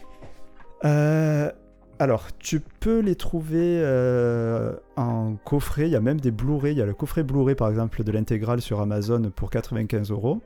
Euh, 0.84 1.50
alors, 1.98 2.36
tu 2.38 2.60
peux 2.60 2.98
les 2.98 3.14
trouver 3.14 3.80
euh, 3.82 4.74
en 4.96 5.36
coffret. 5.44 5.86
Il 5.86 5.90
y 5.92 5.96
a 5.96 6.00
même 6.00 6.20
des 6.20 6.32
Blu-ray. 6.32 6.72
Il 6.74 6.78
y 6.78 6.82
a 6.82 6.86
le 6.86 6.92
coffret 6.94 7.22
Blu-ray, 7.22 7.54
par 7.54 7.68
exemple, 7.70 8.02
de 8.02 8.10
l'intégrale 8.12 8.60
sur 8.60 8.80
Amazon 8.80 9.30
pour 9.34 9.50
95 9.50 10.10
euros. 10.10 10.40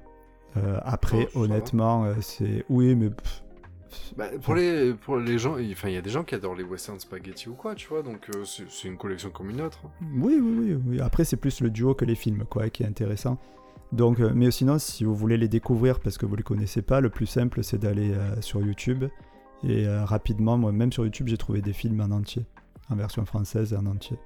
Après, 0.82 1.28
Oh, 1.34 1.44
honnêtement, 1.44 2.06
c'est. 2.20 2.64
Oui, 2.68 2.96
mais. 2.96 3.10
pff, 3.10 3.42
Bah, 4.16 4.26
pour, 4.42 4.54
les, 4.54 4.94
pour 4.94 5.16
les 5.16 5.38
gens, 5.38 5.56
il 5.58 5.72
enfin, 5.72 5.88
il 5.88 5.94
y 5.94 5.98
a 5.98 6.02
des 6.02 6.10
gens 6.10 6.24
qui 6.24 6.34
adorent 6.34 6.54
les 6.54 6.64
western 6.64 6.98
spaghetti 6.98 7.48
ou 7.48 7.54
quoi, 7.54 7.74
tu 7.74 7.88
vois, 7.88 8.02
donc 8.02 8.28
euh, 8.34 8.44
c'est 8.44 8.88
une 8.88 8.96
collection 8.96 9.30
comme 9.30 9.50
une 9.50 9.60
autre. 9.60 9.80
hein. 9.84 9.90
Oui, 10.16 10.38
oui, 10.40 10.56
oui, 10.74 10.82
oui. 10.86 11.00
Après, 11.00 11.24
c'est 11.24 11.36
plus 11.36 11.60
le 11.60 11.70
duo 11.70 11.94
que 11.94 12.04
les 12.04 12.14
films, 12.14 12.44
quoi, 12.48 12.68
qui 12.70 12.82
est 12.82 12.86
intéressant. 12.86 13.38
Donc, 13.92 14.20
euh, 14.20 14.32
mais 14.34 14.50
sinon, 14.50 14.78
si 14.78 15.04
vous 15.04 15.14
voulez 15.14 15.36
les 15.36 15.48
découvrir 15.48 16.00
parce 16.00 16.18
que 16.18 16.26
vous 16.26 16.36
les 16.36 16.42
connaissez 16.42 16.82
pas, 16.82 17.00
le 17.00 17.08
plus 17.10 17.26
simple, 17.26 17.62
c'est 17.64 17.78
d'aller 17.78 18.12
euh, 18.12 18.40
sur 18.40 18.60
YouTube. 18.60 19.04
Et 19.64 19.88
rapidement, 19.88 20.56
moi, 20.56 20.70
même 20.70 20.92
sur 20.92 21.04
YouTube, 21.04 21.26
j'ai 21.26 21.36
trouvé 21.36 21.60
des 21.60 21.72
films 21.72 22.00
en 22.00 22.12
entier, 22.14 22.46
en 22.90 22.94
version 22.94 23.24
française 23.24 23.72
et 23.72 23.76
en 23.76 23.86
entier. 23.86 24.16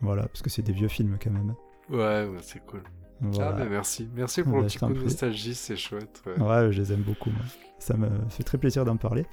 Voilà, 0.00 0.22
parce 0.22 0.40
que 0.40 0.48
c'est 0.48 0.62
des 0.62 0.72
vieux 0.72 0.88
films 0.88 1.18
quand 1.22 1.30
même. 1.30 1.54
Ouais, 1.90 2.24
ouais, 2.26 2.38
c'est 2.40 2.64
cool. 2.64 2.80
Voilà. 3.20 3.50
Ah, 3.50 3.52
bah, 3.52 3.66
merci. 3.70 4.08
Merci 4.14 4.42
pour 4.42 4.54
Ah, 4.54 4.56
le 4.56 4.62
bah, 4.62 4.68
petit 4.68 4.78
coup 4.78 4.92
de 4.92 5.02
nostalgie, 5.02 5.54
c'est 5.54 5.76
chouette. 5.76 6.22
ouais. 6.26 6.42
Ouais, 6.42 6.72
je 6.72 6.80
les 6.80 6.92
aime 6.92 7.02
beaucoup. 7.02 7.30
moi. 7.30 7.40
Ça 7.78 7.96
me 7.96 8.08
fait 8.28 8.42
très 8.42 8.58
plaisir 8.58 8.84
d'en 8.84 8.96
parler. 8.96 9.26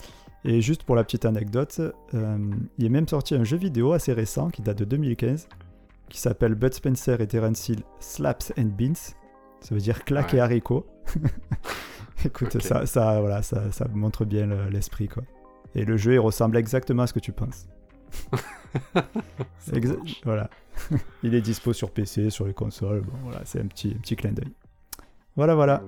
Et 0.46 0.62
juste 0.62 0.84
pour 0.84 0.96
la 0.96 1.03
petite 1.03 1.25
anecdote, 1.25 1.82
euh, 2.13 2.38
il 2.77 2.86
est 2.86 2.89
même 2.89 3.08
sorti 3.08 3.36
un 3.36 3.44
jeu 3.44 3.58
vidéo 3.58 3.91
assez 3.94 4.13
récent 4.13 4.50
qui 4.50 4.62
date 4.62 4.77
de 4.79 4.86
2015 4.86 5.48
qui 6.10 6.20
s'appelle 6.20 6.56
Bud 6.56 6.74
Spencer 6.74 7.20
et 7.20 7.27
Terence 7.27 7.67
Hill 7.67 7.82
Slaps 8.00 8.53
and 8.58 8.72
Beans. 8.77 8.94
Ça 9.60 9.74
veut 9.75 9.82
dire 9.82 10.06
claque 10.06 10.32
Ouais. 10.32 10.38
et 10.38 10.41
haricots. 10.41 10.86
Écoute, 12.25 12.62
ça, 12.62 12.86
ça, 12.86 13.20
voilà, 13.20 13.41
ça, 13.41 13.72
ça 13.72 13.88
montre 13.94 14.24
bien 14.25 14.46
le- 14.48 14.70
l'esprit. 14.70 15.08
quoi. 15.08 15.24
Et 15.75 15.84
le 15.86 15.98
jeu, 15.98 16.13
il 16.13 16.20
ressemble 16.20 16.56
exactement 16.58 17.03
à 17.03 17.08
ce 17.08 17.13
que 17.13 17.20
tu 17.20 17.32
penses. 17.34 17.67
Exa- 19.72 19.98
marche. 19.98 20.22
voilà. 20.24 20.50
il 21.24 21.36
est 21.36 21.41
dispo 21.41 21.74
sur 21.74 21.91
PC, 21.91 22.29
sur 22.29 22.46
les 22.46 22.53
consoles. 22.53 23.01
Bon, 23.01 23.17
voilà, 23.24 23.41
c'est 23.46 23.60
un 23.60 23.67
petit, 23.67 23.93
un 23.96 24.00
petit 24.00 24.15
clin 24.15 24.31
d'œil. 24.31 24.51
Voilà, 25.36 25.55
voilà. 25.55 25.84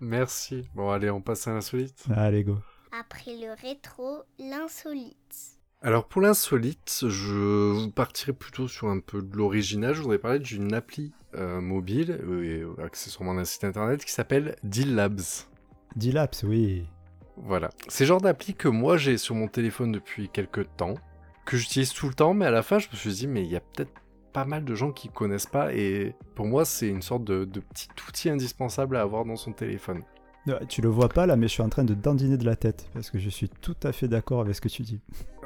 Merci. 0.00 0.68
Bon, 0.74 0.90
allez, 0.90 1.10
on 1.10 1.20
passe 1.20 1.46
à 1.46 1.54
l'insolite. 1.54 2.04
Allez, 2.14 2.44
go. 2.44 2.58
Après 2.98 3.36
le 3.36 3.54
rétro, 3.60 4.22
l'insolite. 4.38 5.58
Alors 5.84 6.06
pour 6.06 6.20
l'insolite, 6.20 7.04
je 7.08 7.88
partirai 7.90 8.32
plutôt 8.32 8.68
sur 8.68 8.88
un 8.88 9.00
peu 9.00 9.20
de 9.20 9.36
l'original. 9.36 9.94
Je 9.94 10.02
voudrais 10.02 10.18
parler 10.18 10.38
d'une 10.38 10.74
appli 10.74 11.12
euh, 11.34 11.60
mobile 11.60 12.20
euh, 12.22 12.76
et 12.78 12.82
accessoirement 12.82 13.34
d'un 13.34 13.44
site 13.44 13.64
internet 13.64 14.04
qui 14.04 14.12
s'appelle 14.12 14.54
Deal 14.62 14.94
Labs. 14.94 15.46
Dilaps, 15.96 16.44
oui. 16.44 16.86
Voilà. 17.36 17.70
C'est 17.88 18.04
le 18.04 18.08
genre 18.08 18.20
d'appli 18.20 18.54
que 18.54 18.68
moi 18.68 18.96
j'ai 18.96 19.16
sur 19.16 19.34
mon 19.34 19.48
téléphone 19.48 19.90
depuis 19.90 20.28
quelques 20.28 20.68
temps, 20.76 20.94
que 21.46 21.56
j'utilise 21.56 21.92
tout 21.92 22.06
le 22.06 22.14
temps, 22.14 22.34
mais 22.34 22.46
à 22.46 22.50
la 22.50 22.62
fin 22.62 22.78
je 22.78 22.88
me 22.88 22.96
suis 22.96 23.12
dit, 23.12 23.26
mais 23.26 23.42
il 23.42 23.50
y 23.50 23.56
a 23.56 23.60
peut-être 23.60 23.92
pas 24.32 24.44
mal 24.44 24.64
de 24.64 24.74
gens 24.74 24.92
qui 24.92 25.08
connaissent 25.08 25.46
pas, 25.46 25.72
et 25.74 26.14
pour 26.34 26.46
moi 26.46 26.64
c'est 26.64 26.88
une 26.88 27.02
sorte 27.02 27.24
de, 27.24 27.44
de 27.44 27.60
petit 27.60 27.88
outil 28.08 28.30
indispensable 28.30 28.96
à 28.96 29.02
avoir 29.02 29.24
dans 29.24 29.36
son 29.36 29.52
téléphone. 29.52 30.02
Tu 30.68 30.82
le 30.82 30.88
vois 30.88 31.08
pas 31.08 31.24
là, 31.24 31.36
mais 31.36 31.46
je 31.46 31.52
suis 31.52 31.62
en 31.62 31.68
train 31.68 31.84
de 31.84 31.94
dandiner 31.94 32.36
de 32.36 32.44
la 32.44 32.56
tête 32.56 32.88
parce 32.94 33.10
que 33.10 33.18
je 33.20 33.28
suis 33.30 33.48
tout 33.48 33.76
à 33.84 33.92
fait 33.92 34.08
d'accord 34.08 34.40
avec 34.40 34.56
ce 34.56 34.60
que 34.60 34.68
tu 34.68 34.82
dis. 34.82 34.98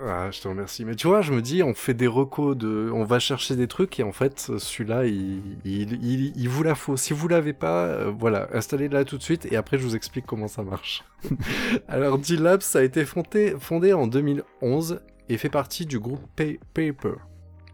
Ah, 0.02 0.30
je 0.30 0.40
te 0.40 0.48
remercie. 0.48 0.86
Mais 0.86 0.94
tu 0.94 1.06
vois, 1.06 1.20
je 1.20 1.34
me 1.34 1.42
dis, 1.42 1.62
on 1.62 1.74
fait 1.74 1.92
des 1.92 2.06
recos 2.06 2.56
de, 2.56 2.90
on 2.94 3.04
va 3.04 3.18
chercher 3.18 3.56
des 3.56 3.68
trucs 3.68 4.00
et 4.00 4.02
en 4.02 4.12
fait, 4.12 4.38
celui-là, 4.56 5.04
il, 5.04 5.42
il, 5.66 6.02
il, 6.02 6.32
il 6.34 6.48
vous 6.48 6.62
la 6.62 6.74
faut. 6.74 6.96
Si 6.96 7.12
vous 7.12 7.28
l'avez 7.28 7.52
pas, 7.52 7.84
euh, 7.84 8.10
voilà, 8.18 8.48
installez-la 8.54 9.04
tout 9.04 9.18
de 9.18 9.22
suite 9.22 9.46
et 9.52 9.56
après, 9.56 9.76
je 9.76 9.82
vous 9.82 9.96
explique 9.96 10.24
comment 10.24 10.48
ça 10.48 10.62
marche. 10.62 11.04
Alors, 11.88 12.16
D-Labs 12.18 12.62
a 12.74 12.82
été 12.82 13.04
fondé, 13.04 13.54
fondé 13.60 13.92
en 13.92 14.06
2011 14.06 15.00
et 15.28 15.36
fait 15.36 15.50
partie 15.50 15.84
du 15.84 15.98
groupe 15.98 16.22
Pa- 16.36 16.58
Paper. 16.72 17.16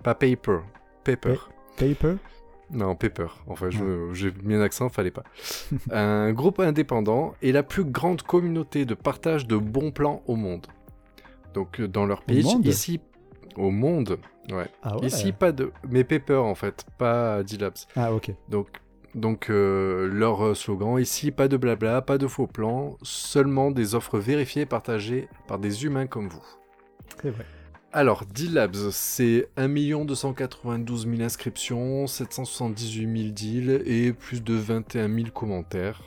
Pas 0.02 0.16
Paper, 0.16 0.58
Paper. 1.04 1.36
Paper 1.76 2.14
Non, 2.70 2.94
Paper. 2.94 3.26
Enfin, 3.46 3.70
je- 3.70 4.12
j'ai 4.12 4.32
mis 4.42 4.54
un 4.54 4.60
accent, 4.60 4.88
fallait 4.88 5.10
pas. 5.10 5.24
un 5.90 6.32
groupe 6.32 6.60
indépendant 6.60 7.34
et 7.42 7.52
la 7.52 7.62
plus 7.62 7.84
grande 7.84 8.22
communauté 8.22 8.84
de 8.84 8.94
partage 8.94 9.46
de 9.46 9.56
bons 9.56 9.90
plans 9.90 10.22
au 10.26 10.36
monde. 10.36 10.66
Donc, 11.54 11.80
euh, 11.80 11.88
dans 11.88 12.06
leur 12.06 12.22
pitch, 12.22 12.44
monde 12.44 12.66
ici, 12.66 13.00
au 13.56 13.70
monde, 13.70 14.18
ouais. 14.50 14.68
Ah 14.82 14.96
ouais 14.98 15.06
Ici, 15.08 15.32
pas 15.32 15.52
de. 15.52 15.70
Mais 15.88 16.04
Paper, 16.04 16.36
en 16.36 16.54
fait, 16.54 16.86
pas 16.98 17.42
D-Labs. 17.42 17.74
Ah 17.96 18.12
ok. 18.14 18.30
Donc, 18.48 18.68
donc 19.14 19.50
euh, 19.50 20.08
leur 20.08 20.42
euh, 20.42 20.54
slogan, 20.54 20.98
ici, 20.98 21.30
pas 21.30 21.48
de 21.48 21.58
blabla, 21.58 22.00
pas 22.00 22.16
de 22.16 22.26
faux 22.26 22.46
plans, 22.46 22.96
seulement 23.02 23.70
des 23.70 23.94
offres 23.94 24.18
vérifiées 24.18 24.62
et 24.62 24.66
partagées 24.66 25.28
par 25.46 25.58
des 25.58 25.84
humains 25.84 26.06
comme 26.06 26.28
vous. 26.28 26.44
C'est 27.20 27.28
vrai. 27.30 27.44
Alors, 27.94 28.24
D-Labs, 28.24 28.90
c'est 28.90 29.48
1 29.58 29.68
292 30.06 31.06
000 31.06 31.20
inscriptions, 31.22 32.06
778 32.06 33.18
000 33.22 33.32
deals 33.32 33.82
et 33.86 34.12
plus 34.14 34.42
de 34.42 34.54
21 34.54 35.14
000 35.14 35.28
commentaires. 35.34 36.02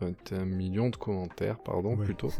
21 0.00 0.44
millions 0.44 0.90
de 0.90 0.96
commentaires, 0.96 1.58
pardon, 1.58 1.96
Ouais. 1.96 2.04
plutôt. 2.04 2.32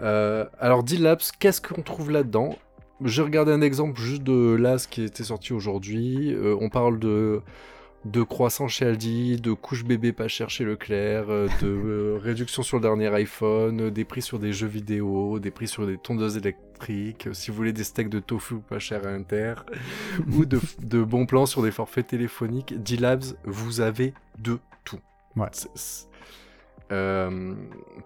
Euh, 0.00 0.44
alors, 0.58 0.82
D-Labs, 0.82 1.20
qu'est-ce 1.38 1.62
qu'on 1.62 1.82
trouve 1.82 2.10
là-dedans? 2.10 2.56
J'ai 3.02 3.22
regardé 3.22 3.52
un 3.52 3.62
exemple 3.62 3.98
juste 3.98 4.22
de 4.22 4.54
là, 4.54 4.76
ce 4.76 4.86
qui 4.86 5.02
était 5.02 5.24
sorti 5.24 5.54
aujourd'hui. 5.54 6.34
Euh, 6.34 6.54
on 6.60 6.68
parle 6.68 6.98
de 6.98 7.40
de 8.06 8.22
croissants 8.22 8.68
chez 8.68 8.86
Aldi, 8.86 9.36
de 9.36 9.52
couches 9.52 9.84
bébé 9.84 10.12
pas 10.12 10.26
cher 10.26 10.48
chez 10.48 10.64
Leclerc, 10.64 11.28
euh, 11.28 11.48
de 11.60 11.66
euh, 11.68 12.18
réduction 12.22 12.62
sur 12.62 12.78
le 12.78 12.82
dernier 12.82 13.08
iPhone, 13.14 13.80
euh, 13.82 13.90
des 13.90 14.04
prix 14.04 14.22
sur 14.22 14.38
des 14.38 14.52
jeux 14.52 14.66
vidéo, 14.66 15.38
des 15.38 15.50
prix 15.50 15.68
sur 15.68 15.86
des 15.86 15.98
tondeuses 15.98 16.38
électriques, 16.38 17.28
si 17.32 17.50
vous 17.50 17.56
voulez 17.58 17.74
des 17.74 17.84
steaks 17.84 18.08
de 18.08 18.18
tofu 18.18 18.56
pas 18.56 18.78
cher 18.78 19.06
à 19.06 19.10
Inter, 19.10 19.54
ou 20.32 20.46
de, 20.46 20.58
de 20.82 21.02
bons 21.02 21.26
plans 21.26 21.44
sur 21.46 21.62
des 21.62 21.70
forfaits 21.70 22.06
téléphoniques. 22.06 22.82
D-Labs, 22.82 23.24
vous 23.44 23.82
avez 23.82 24.14
de 24.38 24.58
tout. 24.84 25.00
Ouais. 25.36 25.48
Euh, 26.92 27.54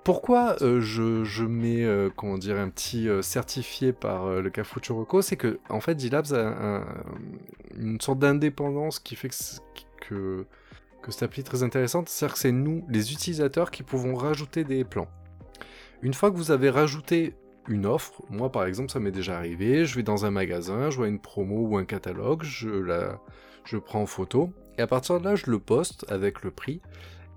pourquoi 0.03 0.57
euh, 0.61 0.83
je, 0.83 1.25
je 1.25 1.45
mets 1.45 1.85
euh, 1.85 2.11
comment 2.15 2.37
dire 2.37 2.59
un 2.59 2.69
petit 2.69 3.09
certifié 3.23 3.95
par 3.95 4.29
le 4.29 4.51
Cafu 4.51 4.79
c'est 5.23 5.37
que 5.37 5.59
en 5.71 5.81
fait 5.81 5.95
D-Labs 5.95 6.35
a 6.35 6.49
un- 6.49 6.85
une 7.79 7.99
sorte 8.01 8.19
d'indépendance 8.19 8.99
qui 8.99 9.17
fait 9.17 9.31
que, 9.31 9.35
que 10.09 10.47
cette 11.09 11.23
appli 11.23 11.41
est 11.41 11.45
très 11.45 11.63
intéressante, 11.63 12.09
c'est-à-dire 12.09 12.35
que 12.35 12.41
c'est 12.41 12.53
nous, 12.53 12.85
les 12.89 13.13
utilisateurs, 13.13 13.71
qui 13.71 13.83
pouvons 13.83 14.15
rajouter 14.15 14.65
des 14.65 14.85
plans. 14.85 15.09
Une 16.03 16.15
fois 16.15 16.31
que 16.31 16.37
vous 16.37 16.51
avez 16.51 16.71
rajouté 16.71 17.35
une 17.69 17.87
offre, 17.87 18.23
moi 18.29 18.53
par 18.53 18.67
exemple 18.67 18.91
ça 18.91 19.01
m'est 19.01 19.11
déjà 19.11 19.37
arrivé, 19.37 19.87
je 19.87 19.97
vais 19.97 20.03
dans 20.03 20.27
un 20.27 20.31
magasin, 20.31 20.91
je 20.91 20.97
vois 20.97 21.09
une 21.09 21.19
promo 21.19 21.67
ou 21.67 21.77
un 21.77 21.85
catalogue, 21.85 22.43
je 22.43 22.69
la 22.69 23.21
je 23.65 23.79
prends 23.79 24.03
en 24.03 24.07
photo, 24.07 24.53
et 24.77 24.83
à 24.83 24.87
partir 24.87 25.19
de 25.19 25.25
là 25.25 25.35
je 25.35 25.51
le 25.51 25.59
poste 25.59 26.05
avec 26.11 26.43
le 26.43 26.51
prix, 26.51 26.83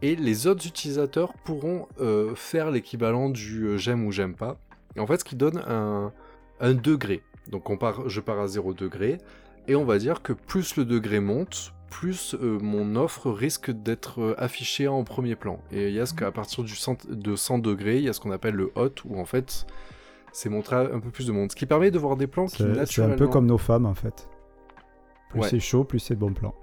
et 0.01 0.15
les 0.15 0.47
autres 0.47 0.67
utilisateurs 0.67 1.33
pourront 1.45 1.87
euh, 1.99 2.35
faire 2.35 2.71
l'équivalent 2.71 3.29
du 3.29 3.63
euh, 3.63 3.77
j'aime 3.77 4.05
ou 4.05 4.11
j'aime 4.11 4.35
pas. 4.35 4.59
Et 4.95 4.99
en 4.99 5.07
fait, 5.07 5.19
ce 5.19 5.23
qui 5.23 5.35
donne 5.35 5.63
un, 5.67 6.11
un 6.59 6.73
degré. 6.73 7.23
Donc 7.49 7.63
je 8.07 8.19
pars 8.19 8.39
à 8.39 8.47
0 8.47 8.73
degré, 8.73 9.19
et 9.67 9.75
on 9.75 9.85
va 9.85 9.97
dire 9.97 10.21
que 10.21 10.33
plus 10.33 10.75
le 10.75 10.85
degré 10.85 11.19
monte, 11.19 11.73
plus 11.89 12.35
euh, 12.35 12.59
mon 12.61 12.95
offre 12.95 13.31
risque 13.31 13.71
d'être 13.71 14.21
euh, 14.21 14.35
affichée 14.37 14.87
en 14.87 15.03
premier 15.03 15.35
plan. 15.35 15.59
Et 15.71 15.87
il 15.89 15.93
y 15.93 15.99
a 15.99 16.05
ce 16.05 16.13
qu'à 16.13 16.31
partir 16.31 16.63
du 16.63 16.75
100 16.75 17.07
de 17.09 17.35
100 17.35 17.59
degrés, 17.59 17.97
il 17.97 18.03
y 18.03 18.09
a 18.09 18.13
ce 18.13 18.19
qu'on 18.19 18.31
appelle 18.31 18.55
le 18.55 18.71
hot, 18.75 18.93
où 19.05 19.19
en 19.19 19.25
fait 19.25 19.65
c'est 20.33 20.49
montré 20.49 20.75
un 20.75 20.99
peu 20.99 21.09
plus 21.09 21.27
de 21.27 21.31
monde. 21.31 21.51
Ce 21.51 21.55
qui 21.55 21.65
permet 21.65 21.89
de 21.91 21.97
voir 21.99 22.17
des 22.17 22.27
plans 22.27 22.45
qui 22.47 22.57
C'est 22.57 22.63
c'est 22.63 22.69
un 22.69 22.73
naturellement... 22.75 23.15
peu 23.15 23.27
comme 23.27 23.45
nos 23.47 23.57
femmes 23.57 23.85
en 23.85 23.95
fait. 23.95 24.29
Plus 25.29 25.39
Ouais. 25.41 25.49
c'est 25.49 25.59
chaud, 25.59 25.83
plus 25.83 25.99
c'est 25.99 26.15
bon 26.15 26.33
plan. 26.33 26.53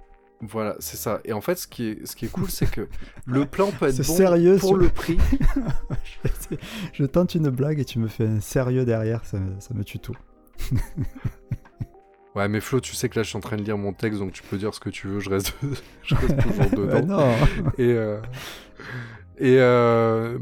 Voilà, 0.41 0.75
c'est 0.79 0.97
ça. 0.97 1.21
Et 1.23 1.33
en 1.33 1.39
fait, 1.41 1.55
ce 1.55 1.65
qui 1.67 1.87
est, 1.87 2.05
ce 2.05 2.15
qui 2.15 2.25
est 2.25 2.29
cool, 2.29 2.49
c'est 2.49 2.69
que 2.69 2.87
le 3.25 3.45
plan 3.45 3.71
peut 3.71 3.87
être 3.87 3.97
bon 3.97 4.03
sérieux 4.03 4.57
pour 4.57 4.69
sur- 4.69 4.77
le 4.77 4.89
prix. 4.89 5.17
je, 6.49 6.55
je 6.93 7.05
tente 7.05 7.35
une 7.35 7.49
blague 7.49 7.79
et 7.79 7.85
tu 7.85 7.99
me 7.99 8.07
fais 8.07 8.25
un 8.27 8.39
sérieux 8.41 8.85
derrière, 8.85 9.23
ça 9.25 9.37
me 9.73 9.83
tue 9.83 9.99
tout. 9.99 10.15
Ouais, 12.35 12.47
mais 12.49 12.59
Flo, 12.59 12.79
tu 12.81 12.93
sais 12.95 13.07
que 13.09 13.17
là, 13.17 13.23
je 13.23 13.29
suis 13.29 13.37
en 13.37 13.41
train 13.41 13.55
de 13.55 13.63
lire 13.63 13.77
mon 13.77 13.93
texte, 13.93 14.19
donc 14.19 14.33
tu 14.33 14.43
peux 14.43 14.57
dire 14.57 14.73
ce 14.73 14.79
que 14.81 14.89
tu 14.89 15.07
veux, 15.07 15.19
je 15.21 15.29
reste, 15.29 15.53
je 16.03 16.15
reste 16.15 16.37
toujours 16.41 16.85
Bah 16.85 17.01
dedans. 17.01 17.17
non 17.19 17.33
Et, 17.77 17.93
euh, 17.93 18.19
et 19.37 19.57
euh, 19.59 20.37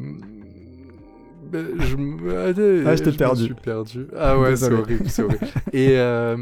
je, 1.53 2.35
allez, 2.35 2.83
Ah, 2.88 2.95
je 2.95 3.03
t'ai 3.03 3.12
perdu. 3.12 3.43
suis 3.45 3.53
perdu. 3.53 4.07
Ah 4.17 4.39
ouais, 4.39 4.55
c'est 4.55 4.71
horrible, 4.71 5.07
c'est 5.09 5.21
horrible. 5.23 5.47
Et 5.73 5.97
euh, 6.00 6.35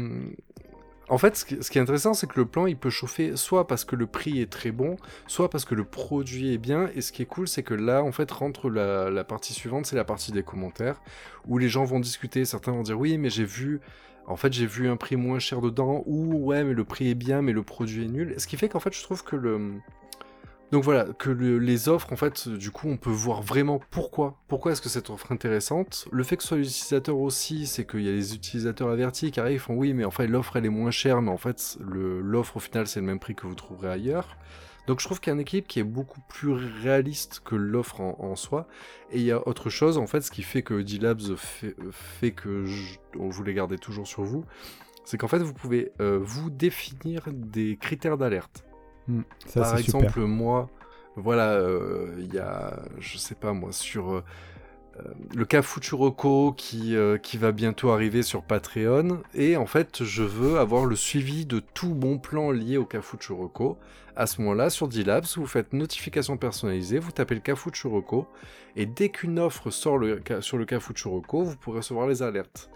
en 1.08 1.18
fait, 1.18 1.36
ce 1.36 1.44
qui, 1.44 1.58
ce 1.62 1.70
qui 1.70 1.76
est 1.76 1.82
intéressant, 1.82 2.14
c'est 2.14 2.26
que 2.26 2.40
le 2.40 2.46
plan, 2.46 2.64
il 2.66 2.76
peut 2.78 2.88
chauffer 2.88 3.32
soit 3.36 3.66
parce 3.66 3.84
que 3.84 3.94
le 3.96 4.06
prix 4.06 4.40
est 4.40 4.50
très 4.50 4.70
bon, 4.70 4.96
soit 5.26 5.50
parce 5.50 5.66
que 5.66 5.74
le 5.74 5.84
produit 5.84 6.54
est 6.54 6.58
bien. 6.58 6.88
Et 6.94 7.02
ce 7.02 7.12
qui 7.12 7.20
est 7.22 7.26
cool, 7.26 7.46
c'est 7.46 7.62
que 7.62 7.74
là, 7.74 8.02
en 8.02 8.12
fait, 8.12 8.30
rentre 8.30 8.70
la, 8.70 9.10
la 9.10 9.24
partie 9.24 9.52
suivante, 9.52 9.84
c'est 9.84 9.96
la 9.96 10.04
partie 10.04 10.32
des 10.32 10.42
commentaires, 10.42 11.02
où 11.46 11.58
les 11.58 11.68
gens 11.68 11.84
vont 11.84 12.00
discuter. 12.00 12.46
Certains 12.46 12.72
vont 12.72 12.82
dire 12.82 12.98
oui, 12.98 13.18
mais 13.18 13.28
j'ai 13.28 13.44
vu. 13.44 13.80
En 14.26 14.36
fait, 14.36 14.52
j'ai 14.52 14.66
vu 14.66 14.88
un 14.88 14.96
prix 14.96 15.16
moins 15.16 15.38
cher 15.38 15.60
dedans, 15.60 16.02
ou 16.06 16.34
ouais, 16.46 16.64
mais 16.64 16.74
le 16.74 16.84
prix 16.84 17.08
est 17.10 17.14
bien, 17.14 17.42
mais 17.42 17.52
le 17.52 17.62
produit 17.62 18.04
est 18.04 18.08
nul. 18.08 18.34
Ce 18.38 18.46
qui 18.46 18.56
fait 18.56 18.68
qu'en 18.68 18.80
fait, 18.80 18.94
je 18.94 19.02
trouve 19.02 19.24
que 19.24 19.36
le. 19.36 19.72
Donc 20.70 20.84
voilà, 20.84 21.04
que 21.18 21.28
le- 21.28 21.58
les 21.58 21.90
offres, 21.90 22.10
en 22.14 22.16
fait, 22.16 22.48
du 22.48 22.70
coup, 22.70 22.88
on 22.88 22.96
peut 22.96 23.10
voir 23.10 23.42
vraiment 23.42 23.78
pourquoi. 23.90 24.38
Pourquoi 24.48 24.72
est-ce 24.72 24.80
que 24.80 24.88
cette 24.88 25.10
offre 25.10 25.30
est 25.30 25.34
intéressante? 25.34 26.08
Le 26.10 26.22
fait 26.24 26.38
que 26.38 26.42
ce 26.42 26.48
soit 26.48 26.56
l'utilisateur 26.56 27.18
aussi, 27.18 27.66
c'est 27.66 27.86
qu'il 27.86 28.00
y 28.00 28.08
a 28.08 28.12
les 28.12 28.34
utilisateurs 28.34 28.88
avertis 28.88 29.30
qui 29.32 29.38
arrivent, 29.40 29.56
ils 29.56 29.58
font 29.58 29.74
oui, 29.74 29.92
mais 29.92 30.06
en 30.06 30.10
fait, 30.10 30.26
l'offre, 30.26 30.56
elle 30.56 30.64
est 30.64 30.70
moins 30.70 30.90
chère, 30.90 31.20
mais 31.20 31.30
en 31.30 31.36
fait, 31.36 31.76
l'offre, 31.80 32.56
au 32.56 32.60
final, 32.60 32.86
c'est 32.86 33.00
le 33.00 33.06
même 33.06 33.18
prix 33.18 33.34
que 33.34 33.46
vous 33.46 33.54
trouverez 33.54 33.90
ailleurs. 33.90 34.38
Donc 34.86 35.00
je 35.00 35.06
trouve 35.06 35.20
qu'il 35.20 35.30
y 35.30 35.34
a 35.34 35.36
un 35.36 35.40
équilibre 35.40 35.68
qui 35.68 35.78
est 35.78 35.84
beaucoup 35.84 36.20
plus 36.28 36.52
réaliste 36.52 37.40
que 37.44 37.54
l'offre 37.54 38.00
en, 38.00 38.16
en 38.18 38.36
soi. 38.36 38.66
Et 39.10 39.18
il 39.18 39.24
y 39.24 39.30
a 39.30 39.46
autre 39.46 39.70
chose, 39.70 39.98
en 39.98 40.06
fait, 40.06 40.22
ce 40.22 40.30
qui 40.30 40.42
fait 40.42 40.62
que 40.62 40.82
D-Labs 40.82 41.36
fait, 41.36 41.76
fait 41.90 42.32
que 42.32 42.64
je, 42.64 42.98
on 43.18 43.28
voulait 43.28 43.54
garder 43.54 43.78
toujours 43.78 44.06
sur 44.06 44.22
vous, 44.24 44.44
c'est 45.04 45.18
qu'en 45.18 45.28
fait, 45.28 45.38
vous 45.38 45.54
pouvez 45.54 45.92
euh, 46.00 46.18
vous 46.20 46.50
définir 46.50 47.22
des 47.32 47.76
critères 47.76 48.18
d'alerte. 48.18 48.64
Hmm, 49.08 49.22
Par 49.54 49.76
exemple, 49.76 50.06
super. 50.06 50.26
moi, 50.28 50.70
voilà, 51.16 51.52
euh, 51.52 52.14
il 52.18 52.32
y 52.32 52.38
a, 52.38 52.82
je 52.98 53.18
sais 53.18 53.34
pas 53.34 53.52
moi, 53.52 53.72
sur 53.72 54.14
euh, 54.14 54.24
le 55.34 55.44
cas 55.44 55.62
Futuroko 55.62 56.52
qui, 56.52 56.96
euh, 56.96 57.16
qui 57.18 57.38
va 57.38 57.52
bientôt 57.52 57.90
arriver 57.90 58.22
sur 58.22 58.42
Patreon, 58.42 59.22
et 59.34 59.56
en 59.56 59.66
fait, 59.66 60.04
je 60.04 60.22
veux 60.22 60.58
avoir 60.58 60.84
le 60.84 60.96
suivi 60.96 61.46
de 61.46 61.60
tout 61.60 61.94
bon 61.94 62.18
plan 62.18 62.50
lié 62.50 62.76
au 62.76 62.84
cas 62.84 63.00
Futuroko. 63.00 63.78
À 64.14 64.26
ce 64.26 64.42
moment-là, 64.42 64.68
sur 64.68 64.88
D-Labs, 64.88 65.24
vous 65.36 65.46
faites 65.46 65.72
notification 65.72 66.36
personnalisée, 66.36 66.98
vous 66.98 67.12
tapez 67.12 67.34
le 67.34 67.40
cas 67.40 67.56
Futuroko, 67.56 68.26
et 68.76 68.84
dès 68.86 69.08
qu'une 69.08 69.38
offre 69.38 69.70
sort 69.70 69.98
sur 70.40 70.58
le 70.58 70.64
cas 70.66 70.80
Futuroko, 70.80 71.42
vous 71.42 71.56
pourrez 71.56 71.78
recevoir 71.78 72.06
les 72.06 72.22
alertes. 72.22 72.68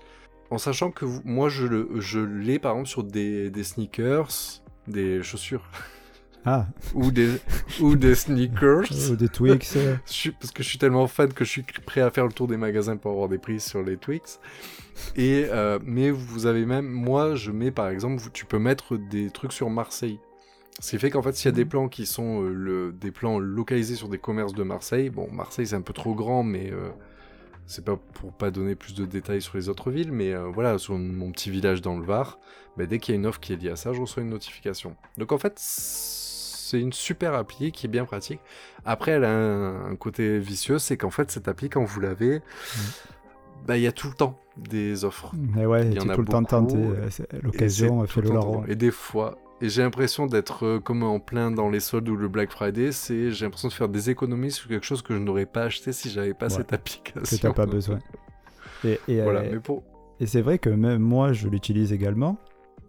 En 0.50 0.58
sachant 0.58 0.90
que 0.90 1.04
moi, 1.24 1.48
je 1.48 1.66
le- 1.66 1.90
je 1.96 2.20
l'ai 2.20 2.58
par 2.58 2.72
exemple 2.72 2.88
sur 2.88 3.02
des, 3.04 3.50
des 3.50 3.64
sneakers, 3.64 4.28
des 4.86 5.22
chaussures 5.22 5.68
Ah, 6.46 6.66
ou 6.94 7.10
des, 7.10 7.40
ou 7.80 7.96
des 7.96 8.14
sneakers. 8.14 8.86
ou 9.10 9.16
des 9.16 9.28
Twix. 9.28 9.76
parce 10.40 10.52
que 10.52 10.62
je 10.62 10.68
suis 10.68 10.78
tellement 10.78 11.06
fan 11.08 11.32
que 11.32 11.44
je 11.44 11.50
suis 11.50 11.62
prêt 11.62 12.00
à 12.00 12.10
faire 12.10 12.24
le 12.24 12.32
tour 12.32 12.46
des 12.46 12.56
magasins 12.56 12.96
pour 12.96 13.10
avoir 13.10 13.28
des 13.28 13.38
prix 13.38 13.60
sur 13.60 13.82
les 13.82 13.96
Twix. 13.96 14.38
Et, 15.16 15.46
euh, 15.50 15.78
mais 15.84 16.10
vous 16.10 16.46
avez 16.46 16.64
même, 16.64 16.86
moi 16.86 17.34
je 17.34 17.50
mets 17.50 17.72
par 17.72 17.88
exemple, 17.88 18.22
tu 18.32 18.46
peux 18.46 18.58
mettre 18.58 18.96
des 18.96 19.30
trucs 19.30 19.52
sur 19.52 19.68
Marseille. 19.68 20.18
Ce 20.78 20.90
qui 20.90 20.98
fait 20.98 21.10
qu'en 21.10 21.22
fait, 21.22 21.34
s'il 21.34 21.46
y 21.46 21.48
a 21.48 21.56
des 21.56 21.64
plans 21.64 21.88
qui 21.88 22.04
sont 22.04 22.42
euh, 22.42 22.52
le, 22.52 22.92
des 22.92 23.10
plans 23.10 23.38
localisés 23.38 23.96
sur 23.96 24.08
des 24.08 24.18
commerces 24.18 24.52
de 24.52 24.62
Marseille, 24.62 25.08
bon, 25.08 25.28
Marseille 25.32 25.66
c'est 25.66 25.76
un 25.76 25.80
peu 25.80 25.94
trop 25.94 26.14
grand, 26.14 26.42
mais 26.42 26.70
euh, 26.70 26.90
c'est 27.66 27.84
pas 27.84 27.96
pour 27.96 28.32
pas 28.32 28.50
donner 28.50 28.74
plus 28.74 28.94
de 28.94 29.06
détails 29.06 29.40
sur 29.40 29.56
les 29.56 29.68
autres 29.70 29.90
villes, 29.90 30.12
mais 30.12 30.34
euh, 30.34 30.50
voilà, 30.52 30.78
sur 30.78 30.98
mon 30.98 31.32
petit 31.32 31.50
village 31.50 31.80
dans 31.80 31.98
le 31.98 32.04
Var, 32.04 32.38
bah, 32.76 32.84
dès 32.84 32.98
qu'il 32.98 33.14
y 33.14 33.16
a 33.16 33.18
une 33.18 33.26
offre 33.26 33.40
qui 33.40 33.54
est 33.54 33.56
liée 33.56 33.70
à 33.70 33.76
ça, 33.76 33.94
je 33.94 34.00
reçois 34.00 34.22
une 34.22 34.28
notification. 34.28 34.96
Donc 35.16 35.32
en 35.32 35.38
fait, 35.38 35.58
c'est 36.66 36.80
une 36.80 36.92
super 36.92 37.34
appli 37.34 37.72
qui 37.72 37.86
est 37.86 37.88
bien 37.88 38.04
pratique. 38.04 38.40
Après, 38.84 39.12
elle 39.12 39.24
a 39.24 39.30
un, 39.30 39.92
un 39.92 39.96
côté 39.96 40.38
vicieux, 40.38 40.78
c'est 40.78 40.96
qu'en 40.96 41.10
fait, 41.10 41.30
cette 41.30 41.48
appli, 41.48 41.68
quand 41.68 41.84
vous 41.84 42.00
l'avez, 42.00 42.40
bah, 43.66 43.76
il 43.76 43.82
y 43.82 43.86
a 43.86 43.92
tout 43.92 44.08
le 44.08 44.14
temps 44.14 44.38
des 44.56 45.04
offres. 45.04 45.32
Mais 45.54 45.66
ouais, 45.66 45.86
Il 45.86 45.94
y 45.94 46.00
en 46.00 46.08
a 46.08 46.14
tout 46.14 46.20
le 46.22 46.26
temps 46.28 46.42
beaucoup, 46.42 46.50
tenté. 46.66 46.76
et- 46.78 46.86
euh, 46.86 47.10
c'est- 47.10 47.32
Et 47.34 47.40
L'occasion 47.42 48.06
fait 48.06 48.20
le 48.20 48.28
temps 48.28 48.34
larron. 48.34 48.64
Et 48.66 48.74
des 48.76 48.90
fois, 48.90 49.38
et 49.60 49.68
j'ai 49.68 49.82
l'impression 49.82 50.26
d'être 50.26 50.64
euh, 50.66 50.80
comme 50.80 51.02
en 51.02 51.18
plein 51.18 51.50
dans 51.50 51.68
les 51.70 51.80
soldes 51.80 52.08
ou 52.08 52.16
le 52.16 52.28
Black 52.28 52.50
Friday, 52.50 52.92
c'est 52.92 53.30
j'ai 53.32 53.44
l'impression 53.44 53.68
de 53.68 53.72
faire 53.72 53.88
des 53.88 54.10
économies 54.10 54.50
sur 54.52 54.68
quelque 54.68 54.84
chose 54.86 55.02
que 55.02 55.14
je 55.14 55.18
n'aurais 55.18 55.46
pas 55.46 55.64
acheté 55.64 55.92
si 55.92 56.10
j'avais 56.10 56.34
pas 56.34 56.46
Ouais. 56.46 56.50
cette 56.56 56.68
Que 56.70 56.74
application. 56.74 57.38
t'as 57.40 57.52
pas 57.54 57.66
besoin. 57.66 57.98
Et, 58.84 59.00
et, 59.08 59.22
Voilà, 59.22 59.40
euh, 59.40 59.48
mais 59.52 59.60
pour... 59.60 59.82
Et 60.20 60.26
c'est 60.26 60.42
vrai 60.42 60.58
que 60.58 60.70
même 60.70 61.00
moi, 61.02 61.32
je 61.32 61.48
l'utilise 61.48 61.92
également 61.92 62.38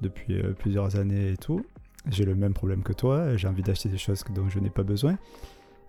depuis 0.01 0.39
euh, 0.39 0.53
plusieurs 0.57 0.95
années 0.97 1.31
et 1.31 1.37
tout. 1.37 1.65
J'ai 2.09 2.25
le 2.25 2.35
même 2.35 2.53
problème 2.53 2.83
que 2.83 2.93
toi. 2.93 3.35
J'ai 3.37 3.47
envie 3.47 3.63
d'acheter 3.63 3.89
des 3.89 3.97
choses 3.97 4.23
dont 4.33 4.49
je 4.49 4.59
n'ai 4.59 4.69
pas 4.69 4.83
besoin. 4.83 5.17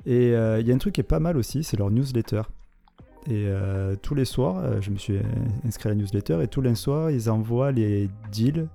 Et 0.07 0.35
euh, 0.35 0.61
il 0.61 0.67
y 0.67 0.73
a 0.73 0.75
un 0.75 0.79
truc 0.79 0.95
qui 0.95 1.01
est 1.01 1.05
pas 1.05 1.21
mal 1.21 1.37
aussi, 1.37 1.63
c'est 1.65 1.77
leur 1.77 1.91
newsletter. 1.91 2.43
Et 3.27 3.45
euh, 3.47 3.95
tous 4.01 4.15
les 4.15 4.25
soirs, 4.25 4.59
euh, 4.59 4.81
je 4.81 4.91
me 4.91 4.97
suis 4.97 5.19
inscrit 5.67 5.89
à 5.89 5.93
la 5.93 5.97
newsletter 5.97 6.41
et 6.43 6.49
tous 6.49 6.61
les 6.61 6.75
soirs, 6.75 7.11
ils 7.11 7.29
envoient 7.31 7.73
les 7.73 8.09
deals 8.33 8.69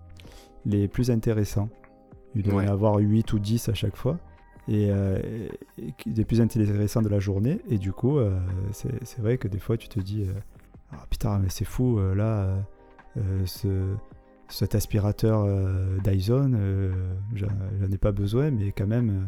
les 0.66 0.88
plus 0.88 1.12
intéressants. 1.12 1.70
Il 2.36 2.44
doit 2.44 2.64
y 2.64 2.68
en 2.68 2.72
avoir 2.72 2.96
8 2.98 3.34
ou 3.34 3.40
10 3.40 3.70
à 3.70 3.74
chaque 3.74 3.96
fois. 3.96 4.18
Et, 4.68 4.88
euh, 4.92 5.20
et- 5.78 5.94
les 6.06 6.24
plus 6.26 6.40
intéressants 6.40 7.02
de 7.02 7.10
la 7.10 7.20
journée. 7.20 7.60
Et 7.70 7.78
du 7.78 7.92
coup, 7.92 8.18
euh, 8.18 8.38
c'est 8.72 9.20
vrai 9.20 9.38
que 9.38 9.48
des 9.48 9.60
fois, 9.60 9.76
tu 9.78 9.88
te 9.90 10.00
dis 10.00 10.24
euh, 10.24 10.34
ah, 10.92 11.06
putain, 11.10 11.40
mais 11.40 11.50
c'est 11.50 11.66
fou, 11.66 12.00
là, 12.16 12.56
ce, 13.46 13.68
cet 14.50 14.76
aspirateur 14.76 15.44
euh, 15.46 15.98
Dyson, 16.04 16.52
euh, 16.56 16.92
j'en 17.36 17.48
ai 17.92 17.98
pas 17.98 18.12
besoin, 18.12 18.52
mais 18.52 18.72
quand 18.72 18.88
même, 18.88 19.10
euh, 19.10 19.28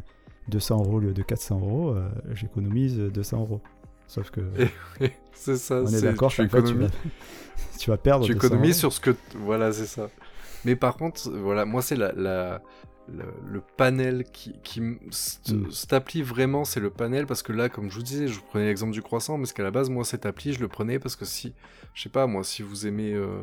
200 0.49 0.79
euros 0.83 0.97
au 0.97 0.99
lieu 0.99 1.13
de 1.13 1.23
400 1.23 1.59
euros, 1.59 1.89
euh, 1.91 2.07
j'économise 2.33 2.97
200 2.97 3.39
euros. 3.41 3.61
Sauf 4.07 4.29
que 4.29 4.41
c'est 5.33 5.55
ça, 5.57 5.81
on 5.81 5.87
est 5.87 5.91
c'est- 5.91 6.01
d'accord 6.03 6.29
tu 6.31 6.47
tu 6.47 6.47
vas, 6.47 6.61
tu 7.79 7.89
vas 7.89 7.97
perdre. 7.97 8.25
tu 8.25 8.33
200 8.35 8.47
économises 8.47 8.77
sur 8.77 8.93
ce 8.93 8.99
que... 8.99 9.15
Voilà, 9.39 9.71
c'est 9.71 9.87
ça. 9.87 10.09
Mais 10.63 10.75
par 10.75 10.95
contre, 10.97 11.31
voilà, 11.31 11.65
moi, 11.65 11.81
c'est 11.81 11.95
la, 11.95 12.11
la- 12.13 12.61
le, 13.11 13.23
le 13.51 13.61
panel 13.77 14.23
qui... 14.31 14.53
qui 14.63 14.81
c- 15.11 15.39
Mm. 15.53 15.71
Cette 15.71 15.93
appli, 15.93 16.21
vraiment, 16.23 16.65
c'est 16.65 16.79
le 16.79 16.89
panel, 16.91 17.25
parce 17.27 17.41
que 17.43 17.51
là, 17.53 17.69
comme 17.69 17.89
je 17.89 17.95
vous 17.97 18.03
disais, 18.03 18.27
je 18.27 18.33
vous 18.35 18.45
prenais 18.49 18.65
l'exemple 18.67 18.93
du 18.93 19.01
croissant, 19.01 19.37
mais 19.39 19.45
ce 19.45 19.53
qu'à 19.55 19.61
la 19.63 19.71
base, 19.71 19.89
moi, 19.89 20.03
cette 20.05 20.25
appli, 20.27 20.53
je 20.53 20.59
le 20.59 20.67
prenais 20.67 20.99
parce 20.99 21.15
que 21.15 21.25
si... 21.25 21.53
Je 21.95 22.01
sais 22.03 22.09
pas, 22.09 22.27
moi, 22.27 22.43
si 22.43 22.61
vous 22.61 22.85
aimez... 22.85 23.13
euh, 23.13 23.41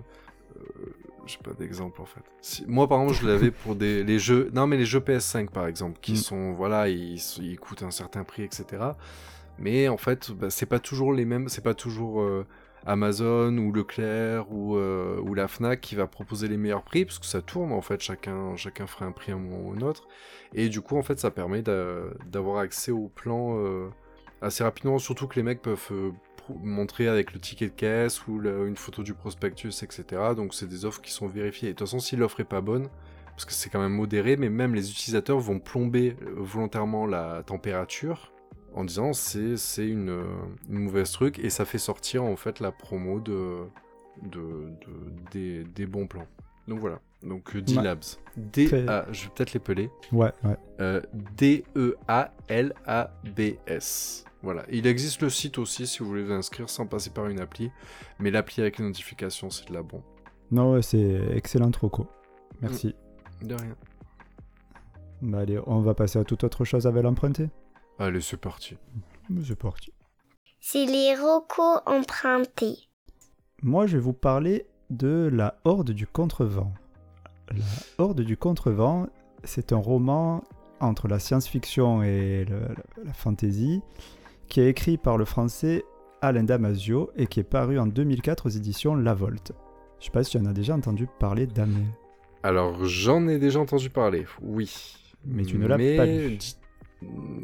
j'ai 1.27 1.39
pas 1.39 1.53
d'exemple 1.53 2.01
en 2.03 2.05
fait. 2.07 2.23
Si- 2.41 2.65
moi 2.67 2.89
par 2.89 3.01
exemple 3.03 3.21
je 3.23 3.27
l'avais 3.29 3.51
pour 3.63 3.75
des 3.77 4.03
les 4.05 4.19
jeux 4.19 4.51
non 4.53 4.67
mais 4.67 4.77
les 4.77 4.85
jeux 4.87 5.01
PS5 5.01 5.51
par 5.51 5.67
exemple 5.67 5.99
qui 6.01 6.13
Mm. 6.13 6.17
sont 6.17 6.53
voilà 6.53 6.89
ils, 6.89 7.21
ils 7.41 7.59
coûtent 7.59 7.83
un 7.83 7.91
certain 7.91 8.25
prix 8.25 8.43
etc. 8.43 8.83
Mais 9.59 9.89
en 9.89 9.97
fait 9.97 10.31
bah, 10.33 10.51
c'est 10.51 10.67
pas 10.67 10.79
toujours 10.81 11.13
les 11.13 11.25
mêmes 11.25 11.49
c'est 11.49 11.63
pas 11.63 11.75
toujours 11.75 12.23
euh, 12.23 12.45
Amazon 12.85 13.57
ou 13.59 13.71
Leclerc 13.73 14.51
ou 14.53 14.77
euh, 14.77 15.21
ou 15.21 15.35
la 15.35 15.47
Fnac 15.47 15.81
qui 15.81 15.95
va 15.95 16.07
proposer 16.09 16.49
les 16.49 16.57
meilleurs 16.57 16.83
prix 16.83 17.05
parce 17.05 17.21
que 17.21 17.27
ça 17.27 17.41
tourne 17.41 17.71
en 17.73 17.81
fait 17.83 18.01
chacun 18.01 18.57
chacun 18.57 18.87
ferait 18.89 19.05
un 19.05 19.13
prix 19.13 19.31
à 19.31 19.37
un 19.37 19.39
moment 19.39 19.69
ou 19.69 19.73
un 19.73 19.81
autre 19.83 20.09
et 20.55 20.69
du 20.69 20.81
coup 20.81 20.97
en 20.97 21.03
fait 21.03 21.21
ça 21.21 21.31
permet 21.31 21.63
d'a- 21.63 22.03
d'avoir 22.27 22.59
accès 22.59 22.91
au 22.91 23.07
plan 23.09 23.57
euh, 23.59 23.89
assez 24.41 24.65
rapidement 24.65 24.99
surtout 24.99 25.29
que 25.29 25.37
les 25.37 25.45
mecs 25.45 25.63
peuvent 25.63 25.93
montrer 26.63 27.09
avec 27.09 27.33
le 27.33 27.41
ticket 27.41 27.67
de 27.67 27.73
caisse 27.73 28.27
ou 28.27 28.39
le- 28.39 28.67
une 28.69 28.77
photo 28.77 29.03
du 29.03 29.15
prospectus, 29.15 29.83
etc. 29.83 30.05
Donc 30.37 30.55
c'est 30.55 30.69
des 30.69 30.85
offres 30.85 31.01
qui 31.03 31.13
sont 31.13 31.29
vérifiées. 31.29 31.69
Et 31.71 31.73
de 31.73 31.79
toute 31.79 31.87
façon, 31.87 31.99
si 32.01 32.17
l'offre 32.17 32.41
est 32.41 32.45
pas 32.45 32.61
bonne, 32.61 32.89
parce 33.31 33.45
que 33.45 33.53
c'est 33.53 33.71
quand 33.71 33.81
même 33.81 33.95
modéré, 33.95 34.37
mais 34.37 34.49
même 34.51 34.75
les 34.75 34.91
utilisateurs 34.91 35.39
vont 35.39 35.59
plomber 35.59 36.17
euh, 36.23 36.35
volontairement 36.37 37.07
la 37.07 37.43
température 37.45 38.33
en 38.75 38.85
disant 38.85 39.13
c'est 39.13 39.57
c'est 39.57 39.87
une, 39.89 40.25
une 40.71 40.79
mauvaise 40.79 41.11
truc 41.13 41.39
et 41.39 41.51
ça 41.51 41.65
fait 41.65 41.79
sortir 41.79 42.25
en 42.25 42.37
fait 42.37 42.61
la 42.61 42.73
promo 42.73 43.21
de, 43.21 43.59
de, 44.23 44.41
de- 44.41 44.71
des, 45.31 45.65
des 45.65 45.87
bons 45.87 46.07
plans. 46.07 46.27
Donc 46.69 46.79
voilà. 46.81 47.01
Donc 47.23 47.55
euh, 47.57 47.61
D-Labs. 47.63 48.03
D 48.37 48.69
A, 48.89 49.07
je 49.13 49.25
vais 49.25 49.31
peut-être 49.35 49.53
l'épeler. 49.55 49.91
Ouais, 50.13 50.33
ouais. 50.45 50.57
Euh, 50.81 51.01
D-E-A-L-A-B-S. 52.93 54.25
Voilà. 54.43 54.65
Il 54.71 54.87
existe 54.87 55.23
le 55.23 55.31
site 55.31 55.59
aussi 55.59 55.87
si 55.87 56.01
vous 56.01 56.07
voulez 56.07 56.25
vous 56.25 56.33
inscrire 56.33 56.69
sans 56.69 56.87
passer 56.87 57.11
par 57.11 57.27
une 57.29 57.41
appli. 57.41 57.71
Mais 58.19 58.31
l'appli 58.31 58.61
avec 58.61 58.79
les 58.79 58.85
notifications, 58.85 59.51
c'est 59.51 59.69
de 59.69 59.75
la 59.75 59.83
bon. 59.83 60.03
Non, 60.51 60.73
ouais, 60.73 60.83
c'est 60.83 61.21
excellent 61.35 61.71
troco. 61.71 62.09
Merci. 62.61 62.95
De 63.43 63.55
rien. 63.55 63.77
Bah, 65.23 65.39
allez, 65.39 65.61
on 65.67 65.81
va 65.81 65.95
passer 65.95 66.19
à 66.19 66.25
toute 66.25 66.43
autre 66.45 66.65
chose 66.65 66.87
avec 66.87 67.03
l'emprunté. 67.03 67.49
Allez, 67.99 68.21
c'est 68.21 68.37
parti. 68.37 68.77
C'est 69.45 69.57
parti. 69.59 69.93
C'est 70.61 70.87
les 70.87 71.15
rocos 71.17 71.81
empruntés. 71.87 72.77
Moi, 73.63 73.87
je 73.87 73.97
vais 73.97 74.03
vous 74.03 74.13
parler 74.13 74.67
de 74.91 75.29
La 75.33 75.59
Horde 75.65 75.93
du 75.93 76.07
Contrevent. 76.07 76.73
La 77.51 77.65
Horde 77.99 78.21
du 78.23 78.37
Contrevent, 78.37 79.07
c'est 79.45 79.73
un 79.73 79.77
roman 79.79 80.43
entre 80.81 81.07
la 81.07 81.19
science-fiction 81.21 82.03
et 82.03 82.45
le- 82.45 82.61
la, 82.61 83.05
la 83.05 83.13
fantasy 83.13 83.81
qui 84.53 84.61
est 84.61 84.69
écrit 84.69 84.99
par 84.99 85.17
le 85.17 85.25
français 85.25 85.83
Alain 86.21 86.43
Damasio 86.43 87.11
et 87.17 87.27
qui 87.27 87.41
est 87.41 87.43
paru 87.43 87.79
en 87.79 87.87
2004 87.87 88.45
aux 88.45 88.51
éditions 88.51 88.95
La 88.95 89.15
Volte. 89.15 89.53
Je 89.99 90.05
sais 90.05 90.11
pas 90.11 90.23
si 90.23 90.33
tu 90.33 90.37
en 90.37 90.45
as 90.45 90.53
déjà 90.53 90.75
entendu 90.75 91.09
parler, 91.19 91.47
Damien. 91.47 91.87
Alors, 92.43 92.85
j'en 92.85 93.29
ai 93.29 93.39
déjà 93.39 93.61
entendu 93.61 93.89
parler, 93.89 94.27
oui. 94.43 94.99
Mais 95.25 95.47
tu 95.47 95.57
ne 95.57 95.67
l'as 95.67 95.79
Mais 95.79 95.97
pas 95.97 96.05
lu. 96.05 96.39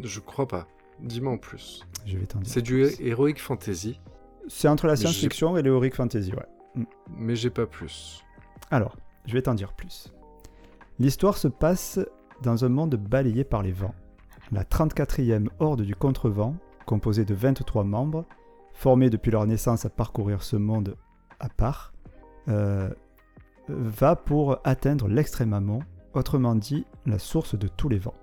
Je 0.03 0.21
crois 0.21 0.47
pas. 0.47 0.69
Dis-moi 1.01 1.33
en 1.33 1.39
plus. 1.39 1.87
Je 2.05 2.19
vais 2.19 2.27
t'en 2.27 2.41
dire. 2.41 2.53
C'est 2.53 2.61
du. 2.61 2.85
Heroic 3.01 3.37
Fantasy, 3.39 3.99
C'est 4.47 4.69
entre 4.69 4.87
la 4.87 4.95
science-fiction 4.95 5.57
et 5.57 5.63
l'héroïque 5.63 5.95
fantasy, 5.95 6.35
ouais. 6.35 6.85
mais 7.17 7.37
j'ai 7.37 7.49
pas 7.49 7.65
plus. 7.65 8.23
Alors, 8.71 8.99
je 9.25 9.33
vais 9.33 9.41
t'en 9.41 9.55
dire 9.55 9.73
plus. 9.73 10.13
L'histoire 10.99 11.39
se 11.39 11.49
passe 11.49 12.01
dans 12.43 12.67
un 12.67 12.69
monde 12.69 12.97
balayé 12.97 13.45
par 13.45 13.63
les 13.63 13.73
vents. 13.73 13.95
La 14.53 14.65
34e 14.65 15.49
Horde 15.59 15.83
du 15.83 15.95
Contrevent, 15.95 16.55
composée 16.89 17.27
de 17.27 17.35
23 17.35 17.85
membres, 17.85 18.25
formés 18.73 19.11
depuis 19.11 19.31
leur 19.31 19.47
naissance 19.47 19.85
à 19.85 19.91
parcourir 19.91 20.43
ce 20.43 20.57
monde 20.57 20.97
à 21.39 21.51
part, 21.51 21.93
euh, 22.49 22.89
va 23.69 24.17
pour 24.17 24.59
atteindre 24.65 25.07
l'extrême 25.07 25.53
amont, 25.53 25.81
autrement 26.15 26.55
dit 26.55 26.87
la 27.05 27.19
source 27.19 27.57
de 27.57 27.69
tous 27.69 27.91
les 27.91 27.99
vents. 27.99 28.15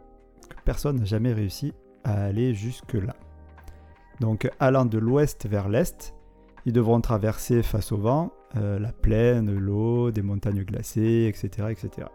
Personne 0.66 0.98
n'a 0.98 1.06
jamais 1.06 1.32
réussi 1.32 1.74
à 2.04 2.24
aller 2.24 2.56
jusque-là. 2.56 3.16
Donc 4.20 4.50
allant 4.60 4.86
de 4.86 4.98
l'ouest 4.98 5.46
vers 5.48 5.70
l'est, 5.70 6.16
ils 6.66 6.74
devront 6.74 7.00
traverser 7.02 7.62
face 7.62 7.92
au 7.92 7.98
vent 7.98 8.34
euh, 8.58 8.80
la 8.80 8.92
plaine, 8.92 9.54
l'eau, 9.54 10.10
des 10.10 10.24
montagnes 10.24 10.64
glacées, 10.64 11.28
etc., 11.30 11.68
etc. 11.70 12.08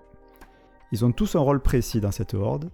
Ils 0.90 1.04
ont 1.04 1.12
tous 1.12 1.36
un 1.36 1.40
rôle 1.40 1.60
précis 1.60 2.00
dans 2.00 2.10
cette 2.10 2.34
horde. 2.34 2.70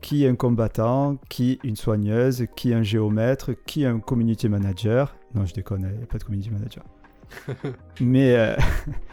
Qui 0.00 0.26
un 0.26 0.36
combattant, 0.36 1.16
qui 1.28 1.58
une 1.64 1.76
soigneuse, 1.76 2.46
qui 2.56 2.72
un 2.72 2.82
géomètre, 2.82 3.50
qui 3.66 3.84
un 3.84 3.98
community 3.98 4.48
manager. 4.48 5.16
Non, 5.34 5.44
je 5.44 5.54
déconne, 5.54 5.88
il 5.90 5.98
n'y 5.98 6.04
a 6.04 6.06
pas 6.06 6.18
de 6.18 6.24
community 6.24 6.50
manager. 6.50 6.84
mais, 8.00 8.36
euh, 8.36 8.56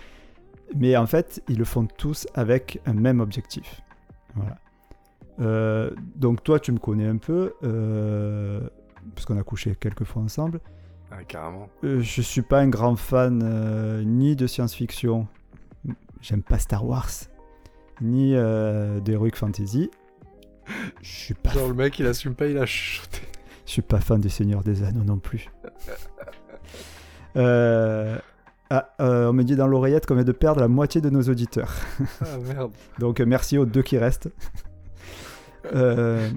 mais 0.75 0.95
en 0.95 1.05
fait, 1.05 1.43
ils 1.49 1.57
le 1.57 1.65
font 1.65 1.85
tous 1.85 2.27
avec 2.33 2.81
un 2.85 2.93
même 2.93 3.19
objectif. 3.19 3.81
Voilà. 4.35 4.57
Euh, 5.39 5.91
donc 6.15 6.43
toi, 6.43 6.59
tu 6.59 6.71
me 6.71 6.79
connais 6.79 7.07
un 7.07 7.17
peu, 7.17 7.53
euh, 7.63 8.61
parce 9.13 9.25
qu'on 9.25 9.37
a 9.37 9.43
couché 9.43 9.75
quelques 9.75 10.05
fois 10.05 10.21
ensemble. 10.21 10.59
Ah, 11.11 11.23
carrément. 11.23 11.69
Je 11.83 12.21
suis 12.21 12.41
pas 12.41 12.59
un 12.59 12.67
grand 12.67 12.95
fan 12.95 14.03
ni 14.05 14.35
de 14.35 14.47
science-fiction, 14.47 15.27
j'aime 16.21 16.41
pas 16.41 16.59
Star 16.59 16.85
Wars, 16.85 17.11
ni 18.01 18.31
d'Heroic 18.33 19.35
Fantasy. 19.35 19.89
Je 21.01 21.10
suis 21.10 21.34
pas, 21.34 21.51
Genre, 21.51 21.67
le 21.67 21.73
mec, 21.73 21.99
il 21.99 22.08
assume 22.08 22.36
pas, 22.36 22.47
il 22.47 22.58
a 22.58 22.65
chuchoté. 22.65 23.21
je 23.65 23.71
suis 23.71 23.82
pas 23.82 23.99
fan 23.99 24.19
des 24.19 24.30
Seigneurs 24.30 24.63
des 24.63 24.84
Anneaux 24.84 25.04
non 25.04 25.19
plus. 25.19 25.51
Euh, 27.38 28.17
ah, 28.69 28.89
euh, 28.99 29.30
on 29.30 29.34
me 29.34 29.43
dit 29.43 29.56
dans 29.56 29.67
l'oreillette 29.67 30.06
qu'on 30.06 30.15
vient 30.15 30.23
de 30.23 30.32
perdre 30.32 30.60
la 30.60 30.67
moitié 30.67 30.99
de 30.99 31.10
nos 31.10 31.21
auditeurs. 31.23 31.73
Ah, 32.21 32.38
merde. 32.41 32.71
Donc 32.99 33.19
euh, 33.19 33.25
merci 33.25 33.58
aux 33.58 33.65
deux 33.65 33.84
qui 33.84 33.97
restent. 33.97 34.30
Euh, 35.73 36.30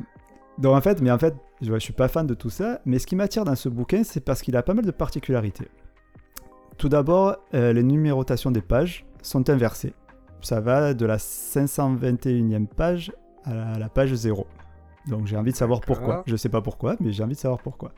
donc 0.56 0.74
en 0.74 0.80
fait, 0.80 1.00
mais 1.02 1.10
en 1.10 1.18
fait, 1.18 1.34
je, 1.60 1.72
je 1.72 1.78
suis 1.78 1.92
pas 1.92 2.08
fan 2.08 2.26
de 2.26 2.34
tout 2.34 2.50
ça. 2.50 2.80
Mais 2.84 2.98
ce 2.98 3.06
qui 3.06 3.14
m'attire 3.14 3.44
dans 3.44 3.54
ce 3.54 3.68
bouquin, 3.68 4.02
c'est 4.04 4.20
parce 4.20 4.42
qu'il 4.42 4.56
a 4.56 4.62
pas 4.62 4.74
mal 4.74 4.84
de 4.84 4.90
particularités. 4.90 5.68
Tout 6.78 6.88
d'abord, 6.88 7.36
les 7.52 7.82
numérotations 7.82 8.50
des 8.50 8.62
pages 8.62 9.04
sont 9.22 9.50
inversées. 9.50 9.92
Ça 10.40 10.60
va 10.60 10.94
de 10.94 11.04
la 11.04 11.16
521e 11.18 12.66
page 12.66 13.12
à 13.48 13.78
la, 13.78 13.88
page 13.88 14.12
0. 14.12 14.46
Donc 15.06 15.26
j'ai 15.26 15.36
envie 15.36 15.52
de 15.52 15.56
savoir 15.56 15.80
pourquoi. 15.80 16.22
Je 16.26 16.36
sais 16.36 16.48
pas 16.48 16.60
pourquoi, 16.60 16.96
mais 17.00 17.12
j'ai 17.12 17.22
envie 17.22 17.34
de 17.34 17.40
savoir 17.40 17.60
pourquoi. 17.60 17.92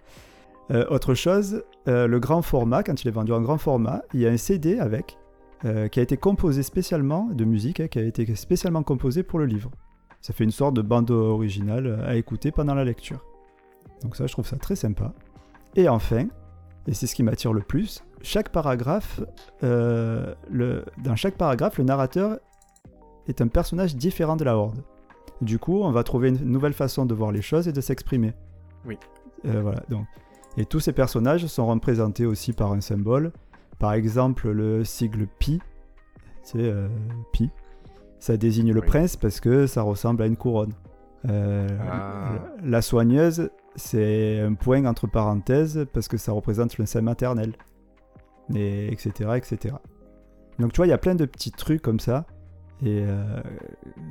Euh, 0.71 0.87
autre 0.89 1.15
chose, 1.15 1.65
euh, 1.89 2.07
le 2.07 2.21
grand 2.21 2.43
format, 2.43 2.83
quand 2.83 3.03
il 3.03 3.09
est 3.09 3.13
vendu 3.13 3.33
en 3.33 3.41
grand 3.41 3.59
format, 3.59 4.03
il 4.15 4.21
y 4.21 4.27
a 4.27 4.31
un 4.31 4.37
CD 4.37 4.79
avec, 4.79 5.19
euh, 5.65 5.89
qui 5.89 5.99
a 5.99 6.03
été 6.03 6.17
composé 6.17 6.63
spécialement, 6.63 7.29
de 7.33 7.45
musique, 7.45 7.81
hein, 7.81 7.89
qui 7.89 7.99
a 7.99 8.03
été 8.03 8.35
spécialement 8.37 8.83
composé 8.83 9.23
pour 9.23 9.41
le 9.41 9.47
livre. 9.47 9.71
Ça 10.21 10.33
fait 10.33 10.45
une 10.45 10.53
sorte 10.53 10.75
de 10.75 10.83
bande 10.83 11.11
originale 11.11 12.05
à 12.07 12.15
écouter 12.15 12.53
pendant 12.53 12.75
la 12.75 12.85
lecture. 12.85 13.25
Donc 14.03 14.17
ça, 14.17 14.27
je 14.27 14.33
trouve 14.33 14.47
ça 14.47 14.57
très 14.57 14.77
sympa. 14.77 15.13
Et 15.75 15.89
enfin, 15.89 16.27
et 16.87 16.95
c'est 16.95 17.07
ce 17.07 17.15
qui 17.15 17.23
m'attire 17.23 17.53
le 17.53 17.63
plus, 17.63 18.05
chaque 18.23 18.51
paragraphe, 18.51 19.21
le, 19.63 20.85
dans 21.03 21.17
chaque 21.17 21.37
paragraphe, 21.37 21.79
le 21.79 21.85
narrateur 21.85 22.39
est 23.29 23.41
un 23.41 23.49
personnage 23.49 23.97
différent 23.97 24.37
de 24.37 24.45
la 24.45 24.57
Horde. 24.57 24.83
Du 25.41 25.59
coup, 25.59 25.81
on 25.83 25.91
va 25.91 26.05
trouver 26.05 26.29
une 26.29 26.45
nouvelle 26.45 26.73
façon 26.75 27.07
de 27.07 27.15
voir 27.15 27.33
les 27.33 27.43
choses 27.43 27.67
et 27.69 27.73
de 27.73 27.81
s'exprimer. 27.81 28.33
Oui. 28.87 28.99
Euh, 29.47 29.63
voilà, 29.63 29.83
donc. 29.89 30.07
Et 30.57 30.67
tous 30.67 30.81
ces 30.81 30.93
personnages 30.93 31.47
sont 31.47 31.67
représentés 31.67 32.27
aussi 32.27 32.53
par 32.53 32.73
un 32.73 32.81
symbole. 32.81 33.33
Par 33.79 33.93
exemple, 33.95 34.51
le 34.51 34.85
sigle 34.85 35.27
pi, 35.39 35.61
c'est 36.43 36.59
euh, 36.59 36.89
pi. 37.33 37.51
Ça 38.19 38.37
désigne 38.37 38.73
le 38.73 38.81
Oui. 38.81 38.87
prince 38.87 39.17
parce 39.17 39.41
que 39.41 39.67
ça 39.67 39.81
ressemble 39.83 40.23
à 40.23 40.27
une 40.27 40.37
couronne. 40.37 40.73
Euh, 41.29 41.67
Ah. 41.91 42.33
la- 42.63 42.69
La 42.71 42.83
soigneuse, 42.83 43.51
c'est 43.77 44.41
un 44.41 44.53
point 44.55 44.85
entre 44.85 45.07
parenthèses 45.07 45.87
parce 45.95 46.09
que 46.09 46.17
ça 46.19 46.33
représente 46.33 46.77
le 46.77 46.85
sein 46.85 47.01
maternel. 47.01 47.55
Et 48.55 48.93
etc. 48.93 49.31
etc. 49.37 49.77
Donc 50.59 50.73
tu 50.73 50.79
vois, 50.79 50.87
il 50.87 50.91
y 50.91 50.93
a 50.95 50.99
plein 50.99 51.15
de 51.15 51.25
petits 51.25 51.53
trucs 51.53 51.81
comme 51.81 52.01
ça. 52.01 52.27
Et 52.83 53.03
euh, 53.07 53.41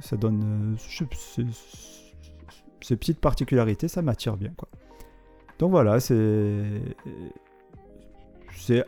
ça 0.01 0.15
donne... 0.17 0.75
euh, 0.75 0.77
je- 0.89 1.03
ces- 1.15 1.45
ces 2.81 2.95
petites 2.95 3.19
particularités, 3.19 3.87
ça 3.87 4.01
m'attire 4.01 4.37
bien. 4.37 4.51
quoi. 4.55 4.69
Donc 5.59 5.71
voilà, 5.71 5.99
c'est... 5.99 6.65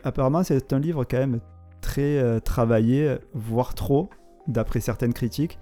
Apparemment, 0.04 0.44
c'est 0.44 0.72
un 0.72 0.78
livre 0.78 1.04
quand 1.04 1.18
même 1.18 1.40
très 1.80 2.18
euh, 2.18 2.38
travaillé, 2.38 3.16
voire 3.34 3.74
trop, 3.74 4.08
d'après 4.46 4.80
certaines 4.80 5.12
critiques, 5.12 5.58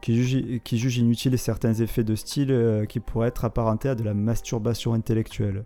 qui 0.00 0.16
jugent, 0.16 0.60
qui 0.64 0.78
jugent 0.78 0.98
inutiles 0.98 1.38
certains 1.38 1.74
effets 1.74 2.02
de 2.04 2.14
style 2.14 2.50
euh, 2.50 2.86
qui 2.86 2.98
pourraient 2.98 3.28
être 3.28 3.44
apparentés 3.44 3.90
à 3.90 3.94
de 3.94 4.02
la 4.02 4.14
masturbation 4.14 4.94
intellectuelle. 4.94 5.64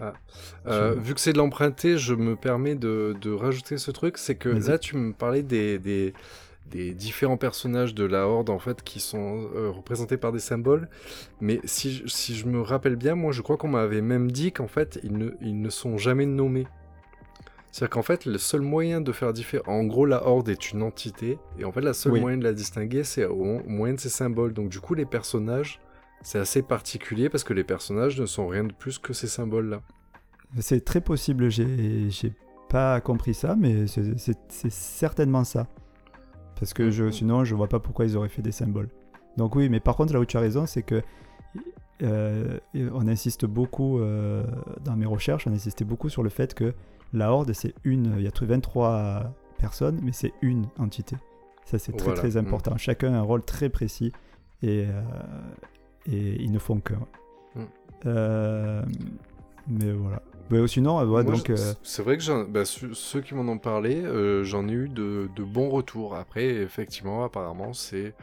Euh, 0.00 0.94
Je- 0.94 1.00
vu 1.00 1.14
que 1.14 1.20
c'est 1.20 1.32
de 1.32 1.38
l'emprunter, 1.38 1.98
je 1.98 2.14
me 2.14 2.36
permets 2.36 2.74
de, 2.76 3.16
de 3.20 3.32
rajouter 3.32 3.78
ce 3.78 3.90
truc, 3.90 4.16
c'est 4.18 4.36
que 4.36 4.50
là 4.68 4.78
tu 4.78 4.96
me 4.96 5.12
parlais 5.12 5.42
des, 5.42 5.78
des, 5.78 6.12
des 6.70 6.92
différents 6.94 7.36
personnages 7.36 7.94
de 7.94 8.04
la 8.04 8.26
Horde 8.26 8.50
en 8.50 8.58
fait 8.58 8.82
qui 8.82 8.98
sont 9.00 9.48
euh, 9.54 9.70
représentés 9.70 10.16
par 10.16 10.32
des 10.32 10.40
symboles, 10.40 10.88
mais 11.40 11.60
si, 11.64 11.92
je- 11.92 12.06
si 12.08 12.34
je 12.34 12.46
me 12.46 12.60
rappelle 12.60 12.96
bien, 12.96 13.14
moi 13.14 13.32
je 13.32 13.40
crois 13.42 13.56
qu'on 13.56 13.68
m'avait 13.68 14.00
même 14.02 14.30
dit 14.32 14.52
qu'en 14.52 14.66
fait 14.66 14.98
ils 15.04 15.16
ne, 15.16 15.30
ils 15.40 15.60
ne 15.60 15.70
sont 15.70 15.96
jamais 15.98 16.26
nommés. 16.26 16.66
C'est-à-dire 17.72 17.90
qu'en 17.90 18.02
fait, 18.02 18.24
le 18.24 18.38
seul 18.38 18.62
moyen 18.62 19.02
de 19.02 19.12
faire 19.12 19.34
différer... 19.34 19.62
En 19.66 19.84
gros, 19.84 20.06
la 20.06 20.26
Horde 20.26 20.48
est 20.48 20.72
une 20.72 20.82
entité, 20.82 21.38
et 21.58 21.66
en 21.66 21.72
fait, 21.72 21.82
la 21.82 21.92
seule 21.92 22.12
Oui. 22.12 22.20
moyen 22.20 22.38
de 22.38 22.44
la 22.44 22.54
distinguer, 22.54 23.04
c'est 23.04 23.26
au 23.26 23.34
au 23.58 23.68
moyen 23.68 23.92
de 23.92 24.00
ses 24.00 24.08
symboles. 24.08 24.54
Donc 24.54 24.70
du 24.70 24.80
coup, 24.80 24.94
les 24.94 25.04
personnages, 25.04 25.78
c'est 26.22 26.38
assez 26.38 26.62
particulier, 26.62 27.28
parce 27.28 27.44
que 27.44 27.52
les 27.52 27.64
personnages 27.64 28.18
ne 28.18 28.24
sont 28.24 28.46
rien 28.46 28.64
de 28.64 28.72
plus 28.72 28.98
que 28.98 29.12
ces 29.12 29.26
symboles-là. 29.26 29.82
C'est 30.58 30.86
très 30.86 31.02
possible, 31.02 31.50
j'ai 31.50 32.32
pas 32.70 32.98
compris 33.02 33.34
ça, 33.34 33.54
mais 33.58 33.86
c'est 33.86 34.70
certainement 34.70 35.44
ça. 35.44 35.66
Parce 36.58 36.72
que 36.74 36.90
je, 36.90 37.04
Mhm. 37.04 37.12
sinon, 37.12 37.44
je 37.44 37.54
vois 37.54 37.68
pas 37.68 37.78
pourquoi 37.80 38.04
ils 38.06 38.16
auraient 38.16 38.28
fait 38.28 38.42
des 38.42 38.52
symboles. 38.52 38.88
Donc 39.36 39.54
oui, 39.56 39.68
mais 39.68 39.80
par 39.80 39.96
contre, 39.96 40.12
là 40.12 40.20
où 40.20 40.24
tu 40.24 40.36
as 40.36 40.40
raison, 40.40 40.66
c'est 40.66 40.82
que 40.82 41.02
euh, 42.02 42.58
on 42.74 43.08
insiste 43.08 43.46
beaucoup 43.46 43.98
euh, 44.00 44.44
dans 44.84 44.96
mes 44.96 45.06
recherches, 45.06 45.46
on 45.46 45.52
insistait 45.52 45.84
beaucoup 45.84 46.08
sur 46.08 46.22
le 46.22 46.28
fait 46.30 46.54
que 46.54 46.74
la 47.12 47.30
Horde, 47.32 47.52
c'est 47.52 47.74
une, 47.84 48.14
il 48.18 48.22
y 48.22 48.26
a 48.26 48.30
23 48.40 49.32
personnes, 49.58 50.00
mais 50.02 50.12
c'est 50.12 50.32
une 50.42 50.66
entité. 50.78 51.16
Ça, 51.64 51.78
c'est 51.78 51.92
très 51.92 52.06
Voilà. 52.14 52.20
très 52.20 52.30
Mhm. 52.40 52.46
important. 52.46 52.76
Chacun 52.76 53.14
a 53.14 53.18
un 53.18 53.22
rôle 53.22 53.42
très 53.42 53.68
précis 53.68 54.12
et, 54.62 54.86
euh, 54.88 55.02
et 56.06 56.42
ils 56.42 56.50
ne 56.52 56.58
font 56.58 56.80
qu'un. 56.80 57.00
Mhm. 57.54 57.66
Euh, 59.68 59.72
mais 59.78 59.92
voilà. 59.92 60.22
Mais 60.50 60.66
sinon, 60.68 61.00
euh, 61.00 61.06
ouais, 61.06 61.24
Moi, 61.24 61.32
donc, 61.34 61.50
euh, 61.50 61.56
c'est 61.82 62.02
vrai 62.02 62.16
que 62.18 62.44
bah, 62.46 62.64
ceux 62.64 63.20
qui 63.20 63.34
m'en 63.34 63.50
ont 63.50 63.58
parlé, 63.58 63.96
euh, 64.02 64.44
j'en 64.44 64.68
ai 64.68 64.72
eu 64.72 64.88
de, 64.88 65.28
de 65.34 65.42
bons 65.42 65.68
retours. 65.70 66.14
Après, 66.14 66.44
effectivement, 66.46 67.24
apparemment, 67.24 67.72
c'est 67.72 68.14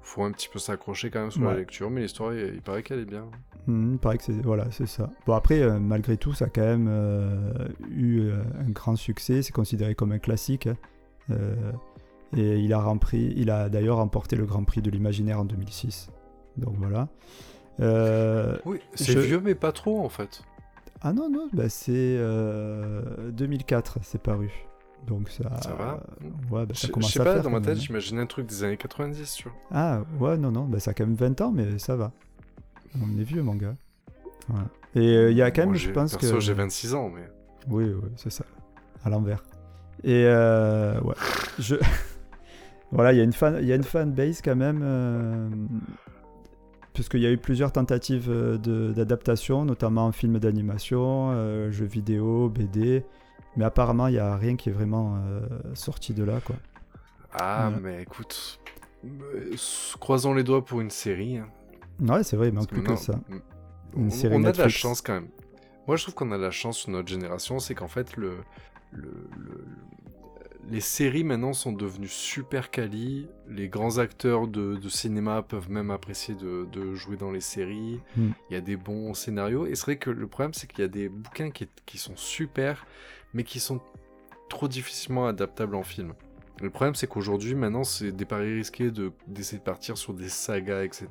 faut 0.00 0.22
un 0.22 0.30
petit 0.30 0.48
peu 0.48 0.60
s'accrocher 0.60 1.10
quand 1.10 1.20
même 1.20 1.32
sur 1.32 1.42
la 1.42 1.56
lecture, 1.56 1.90
mais 1.90 2.02
l'histoire, 2.02 2.32
il, 2.32 2.54
il 2.54 2.62
paraît 2.62 2.84
qu'elle 2.84 3.00
est 3.00 3.04
bien. 3.04 3.24
hmm, 3.66 3.94
il 3.94 3.98
paraît 3.98 4.18
que 4.18 4.22
c'est 4.22 4.40
voilà, 4.40 4.70
c'est 4.70 4.86
ça. 4.86 5.10
Bon 5.26 5.32
après, 5.34 5.60
euh, 5.60 5.80
malgré 5.80 6.16
tout, 6.16 6.32
ça 6.32 6.44
a 6.44 6.48
quand 6.48 6.60
même 6.60 6.86
euh, 6.88 7.52
eu 7.90 8.20
euh, 8.20 8.36
un 8.64 8.70
grand 8.70 8.94
succès. 8.94 9.42
C'est 9.42 9.50
considéré 9.52 9.96
comme 9.96 10.12
un 10.12 10.20
classique. 10.20 10.68
hein. 10.68 10.76
Euh, 11.32 11.72
et 12.36 12.58
il 12.58 12.72
a, 12.72 12.78
rempli, 12.78 13.32
il 13.36 13.50
a 13.50 13.68
d'ailleurs 13.68 13.96
remporté 13.96 14.36
le 14.36 14.46
Grand 14.46 14.62
Prix 14.62 14.80
de 14.82 14.90
l'imaginaire 14.90 15.40
en 15.40 15.44
2006. 15.44 16.10
Donc 16.56 16.74
voilà. 16.78 17.08
Euh, 17.80 18.56
Oui, 18.64 18.78
c'est 18.94 19.12
Je- 19.12 19.18
vieux, 19.18 19.40
mais 19.40 19.54
pas 19.56 19.72
trop 19.72 20.04
en 20.04 20.08
fait. 20.08 20.42
Ah 21.02 21.12
non, 21.12 21.28
non, 21.30 21.48
bah 21.52 21.68
c'est 21.68 21.92
euh, 21.94 23.30
2004, 23.32 23.98
c'est 24.02 24.20
paru. 24.20 24.50
Donc 25.06 25.28
ça. 25.28 25.44
Ça 25.62 25.72
va 25.74 26.02
Ouais, 26.50 26.64
bah, 26.66 26.72
Je 26.74 26.80
ça 26.80 26.86
je 26.88 26.92
commence 26.92 27.12
sais 27.12 27.20
à 27.20 27.24
pas, 27.24 27.34
faire 27.34 27.42
dans 27.42 27.50
ma 27.50 27.60
tête, 27.60 27.76
hein. 27.76 27.80
j'imaginais 27.80 28.22
un 28.22 28.26
truc 28.26 28.46
des 28.46 28.64
années 28.64 28.76
90, 28.76 29.34
tu 29.34 29.44
vois. 29.44 29.52
Ah, 29.70 30.00
ouais, 30.18 30.36
non, 30.36 30.50
non, 30.50 30.64
bah, 30.64 30.80
ça 30.80 30.90
a 30.90 30.94
quand 30.94 31.06
même 31.06 31.14
20 31.14 31.40
ans, 31.42 31.52
mais 31.52 31.78
ça 31.78 31.94
va. 31.96 32.12
On 33.00 33.18
est 33.18 33.22
vieux, 33.24 33.42
mon 33.42 33.54
gars. 33.54 33.76
Voilà. 34.48 34.66
Et 34.94 35.14
euh, 35.16 35.30
il 35.30 35.36
y 35.36 35.42
a 35.42 35.50
quand 35.50 35.62
même, 35.62 35.68
Moi, 35.70 35.78
je 35.78 35.90
pense 35.90 36.16
perso, 36.16 36.34
que. 36.36 36.40
j'ai 36.40 36.54
26 36.54 36.94
ans, 36.94 37.10
mais. 37.14 37.28
Oui, 37.68 37.84
oui, 37.84 38.08
c'est 38.16 38.30
ça. 38.30 38.44
À 39.04 39.10
l'envers. 39.10 39.44
Et 40.02 40.24
euh, 40.26 40.98
ouais. 41.02 41.14
Je... 41.58 41.76
voilà, 42.90 43.12
il 43.12 43.18
y 43.18 43.20
a 43.20 43.24
une 43.24 43.32
fan, 43.32 43.58
il 43.60 43.66
y 43.66 43.72
a 43.72 43.76
une 43.76 43.84
fanbase 43.84 44.40
quand 44.42 44.56
même. 44.56 45.68
Puisqu'il 46.96 47.20
y 47.20 47.26
a 47.26 47.30
eu 47.30 47.36
plusieurs 47.36 47.72
tentatives 47.72 48.30
euh, 48.30 48.56
d'adaptation, 48.94 49.66
notamment 49.66 50.06
en 50.06 50.12
film 50.12 50.38
d'animation, 50.38 51.30
euh, 51.32 51.70
jeux 51.70 51.84
vidéo, 51.84 52.48
BD. 52.48 53.04
Mais 53.58 53.66
apparemment, 53.66 54.06
il 54.06 54.12
n'y 54.12 54.18
a 54.18 54.34
rien 54.34 54.56
qui 54.56 54.70
est 54.70 54.72
vraiment 54.72 55.18
euh, 55.18 55.40
sorti 55.74 56.14
de 56.14 56.24
là, 56.24 56.40
quoi. 56.42 56.56
Ah, 57.34 57.68
Ouais. 57.68 57.80
mais 57.82 58.02
écoute, 58.02 58.58
croisons 60.00 60.32
les 60.32 60.42
doigts 60.42 60.64
pour 60.64 60.80
une 60.80 60.88
série. 60.88 61.36
hein. 61.36 61.48
Ouais, 62.00 62.22
c'est 62.22 62.36
vrai, 62.38 62.48
il 62.48 62.54
manque 62.54 62.68
plus 62.68 62.82
que 62.82 62.96
ça. 62.96 63.20
Une 63.94 64.06
on, 64.06 64.10
série 64.10 64.34
on 64.34 64.44
a 64.44 64.52
de 64.52 64.58
la 64.58 64.68
chance 64.70 65.02
quand 65.02 65.12
même. 65.12 65.28
Moi, 65.86 65.96
je 65.96 66.02
trouve 66.04 66.14
qu'on 66.14 66.32
a 66.32 66.38
de 66.38 66.42
la 66.42 66.50
chance 66.50 66.78
sur 66.78 66.90
notre 66.90 67.08
génération, 67.08 67.58
c'est 67.58 67.74
qu'en 67.74 67.88
fait, 67.88 68.16
le, 68.16 68.38
le- 68.92 69.28
le- 69.36 69.64
les 70.68 70.80
séries 70.80 71.24
maintenant 71.24 71.52
sont 71.52 71.72
devenues 71.72 72.08
super 72.08 72.70
quali. 72.70 73.28
Les 73.48 73.68
grands 73.68 73.98
acteurs 73.98 74.48
de, 74.48 74.76
de 74.76 74.88
cinéma 74.88 75.42
peuvent 75.42 75.70
même 75.70 75.90
apprécier 75.90 76.34
de, 76.34 76.66
de 76.72 76.94
jouer 76.94 77.16
dans 77.16 77.30
les 77.30 77.40
séries. 77.40 78.00
Hmm. 78.16 78.30
Il 78.50 78.54
y 78.54 78.56
a 78.56 78.60
des 78.60 78.76
bons 78.76 79.14
scénarios. 79.14 79.66
Et 79.66 79.74
c'est 79.74 79.84
vrai 79.84 79.96
que 79.96 80.10
le 80.10 80.26
problème, 80.26 80.54
c'est 80.54 80.66
qu'il 80.66 80.80
y 80.80 80.84
a 80.84 80.88
des 80.88 81.08
bouquins 81.08 81.50
qui, 81.50 81.68
qui 81.84 81.98
sont 81.98 82.16
super, 82.16 82.86
mais 83.32 83.44
qui 83.44 83.60
sont 83.60 83.80
trop 84.48 84.68
difficilement 84.68 85.26
adaptables 85.26 85.74
en 85.74 85.82
film. 85.82 86.14
Le 86.60 86.70
problème, 86.70 86.94
c'est 86.94 87.06
qu'aujourd'hui, 87.06 87.54
maintenant, 87.54 87.84
c'est 87.84 88.12
des 88.12 88.24
paris 88.24 88.54
risqués 88.54 88.90
de- 88.90 89.12
d'essayer 89.26 89.58
de 89.58 89.64
partir 89.64 89.98
sur 89.98 90.14
des 90.14 90.28
sagas, 90.28 90.84
etc. 90.84 91.08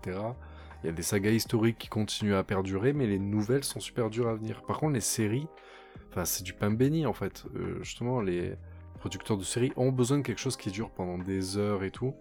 Il 0.84 0.88
y 0.88 0.89
a 0.89 0.94
des 0.94 1.04
sagas 1.04 1.32
historiques 1.32 1.78
qui 1.78 1.88
continuent 1.88 2.36
à 2.36 2.44
perdurer, 2.44 2.94
mais 2.94 3.08
les 3.08 3.20
nouvelles 3.20 3.63
sont 3.63 3.80
super 3.80 4.10
dures 4.10 4.28
à 4.28 4.36
venir. 4.36 4.63
Par 4.63 4.80
contre, 4.80 4.94
les 4.94 5.02
séries, 5.02 5.48
enfin, 6.10 6.26
c'est 6.26 6.44
du 6.44 6.54
pain 6.54 6.72
béni, 6.72 7.06
en 7.06 7.13
fait. 7.13 7.46
Euh, 7.56 7.78
justement, 7.84 8.22
les 8.22 8.56
producteurs 9.06 9.38
de 9.38 9.44
séries 9.44 9.72
ont 9.76 9.91
besoin 9.91 10.18
de 10.18 10.24
quelque 10.24 10.39
chose 10.39 10.58
qui 10.58 10.72
dure 10.72 10.89
pendant 10.89 11.20
des 11.20 11.60
heures 11.60 11.84
et 11.84 11.91
tout. 11.91 12.15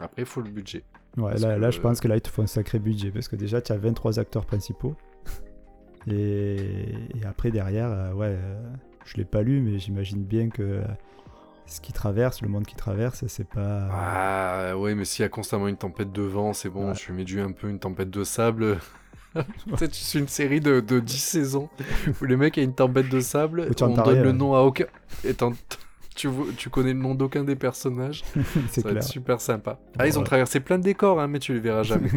Après, 0.00 0.20
il 0.20 0.26
faut 0.26 0.42
le 0.42 0.50
budget. 0.50 0.82
Ouais, 1.16 1.34
là, 1.38 1.70
je 1.70 1.80
pense 1.80 1.98
que 1.98 2.08
là, 2.08 2.16
il 2.16 2.20
te 2.20 2.28
faut 2.28 2.42
un 2.42 2.46
sacré 2.46 2.78
budget 2.78 3.10
parce 3.10 3.26
que 3.26 3.36
déjà, 3.36 3.62
tu 3.62 3.72
as 3.72 3.78
23 3.78 4.18
acteurs 4.18 4.44
principaux. 4.44 4.94
Et, 6.08 6.94
et 7.16 7.24
après, 7.26 7.50
derrière, 7.50 7.90
euh, 7.90 8.12
ouais, 8.12 8.36
euh, 8.38 8.62
je 9.06 9.16
l'ai 9.16 9.24
pas 9.24 9.42
lu, 9.42 9.60
mais 9.60 9.80
j'imagine 9.80 10.22
bien 10.22 10.50
que 10.50 10.62
euh, 10.62 10.84
ce 11.66 11.80
qui 11.80 11.92
traverse, 11.92 12.42
le 12.42 12.48
monde 12.48 12.64
qui 12.64 12.76
traverse, 12.76 13.26
c'est 13.26 13.48
pas. 13.48 13.88
Ah, 13.90 14.78
ouais, 14.78 14.94
mais 14.94 15.04
s'il 15.04 15.24
y 15.24 15.26
a 15.26 15.28
constamment 15.28 15.66
une 15.66 15.76
tempête 15.76 16.12
de 16.12 16.22
vent, 16.22 16.52
c'est 16.52 16.68
bon, 16.68 16.90
Ouais. 16.90 16.94
tu 16.94 17.10
mets 17.10 17.24
du 17.24 17.40
un 17.40 17.50
peu 17.50 17.68
une 17.68 17.80
tempête 17.80 18.10
de 18.10 18.22
sable. 18.22 18.78
Peut-être 19.34 19.94
c'est 19.94 20.18
une 20.18 20.28
série 20.28 20.60
de, 20.60 20.80
de 20.80 21.00
10 21.00 21.18
saisons 21.18 21.68
où 22.20 22.24
le 22.24 22.36
mec 22.36 22.56
a 22.56 22.62
une 22.62 22.74
tempête 22.74 23.08
de 23.08 23.20
sable, 23.20 23.68
on 23.80 23.88
donne 23.88 24.00
rien, 24.00 24.22
le 24.22 24.32
nom 24.32 24.54
à 24.54 24.60
aucun. 24.60 24.86
Et 25.24 25.34
tu, 26.16 26.70
connais 26.70 26.92
le 26.92 26.98
nom 26.98 27.14
d'aucun 27.14 27.44
des 27.44 27.56
personnages, 27.56 28.24
c'est 28.70 28.80
ça 28.80 28.88
va 28.88 28.90
clair. 28.90 28.96
être 28.96 29.08
super 29.08 29.40
sympa. 29.40 29.78
Ah, 29.98 30.06
ils 30.06 30.18
ont 30.18 30.22
traversé 30.22 30.60
plein 30.60 30.78
de 30.78 30.82
décors, 30.82 31.20
hein, 31.20 31.28
mais 31.28 31.38
tu 31.38 31.52
les 31.52 31.60
verras 31.60 31.82
jamais. 31.84 32.10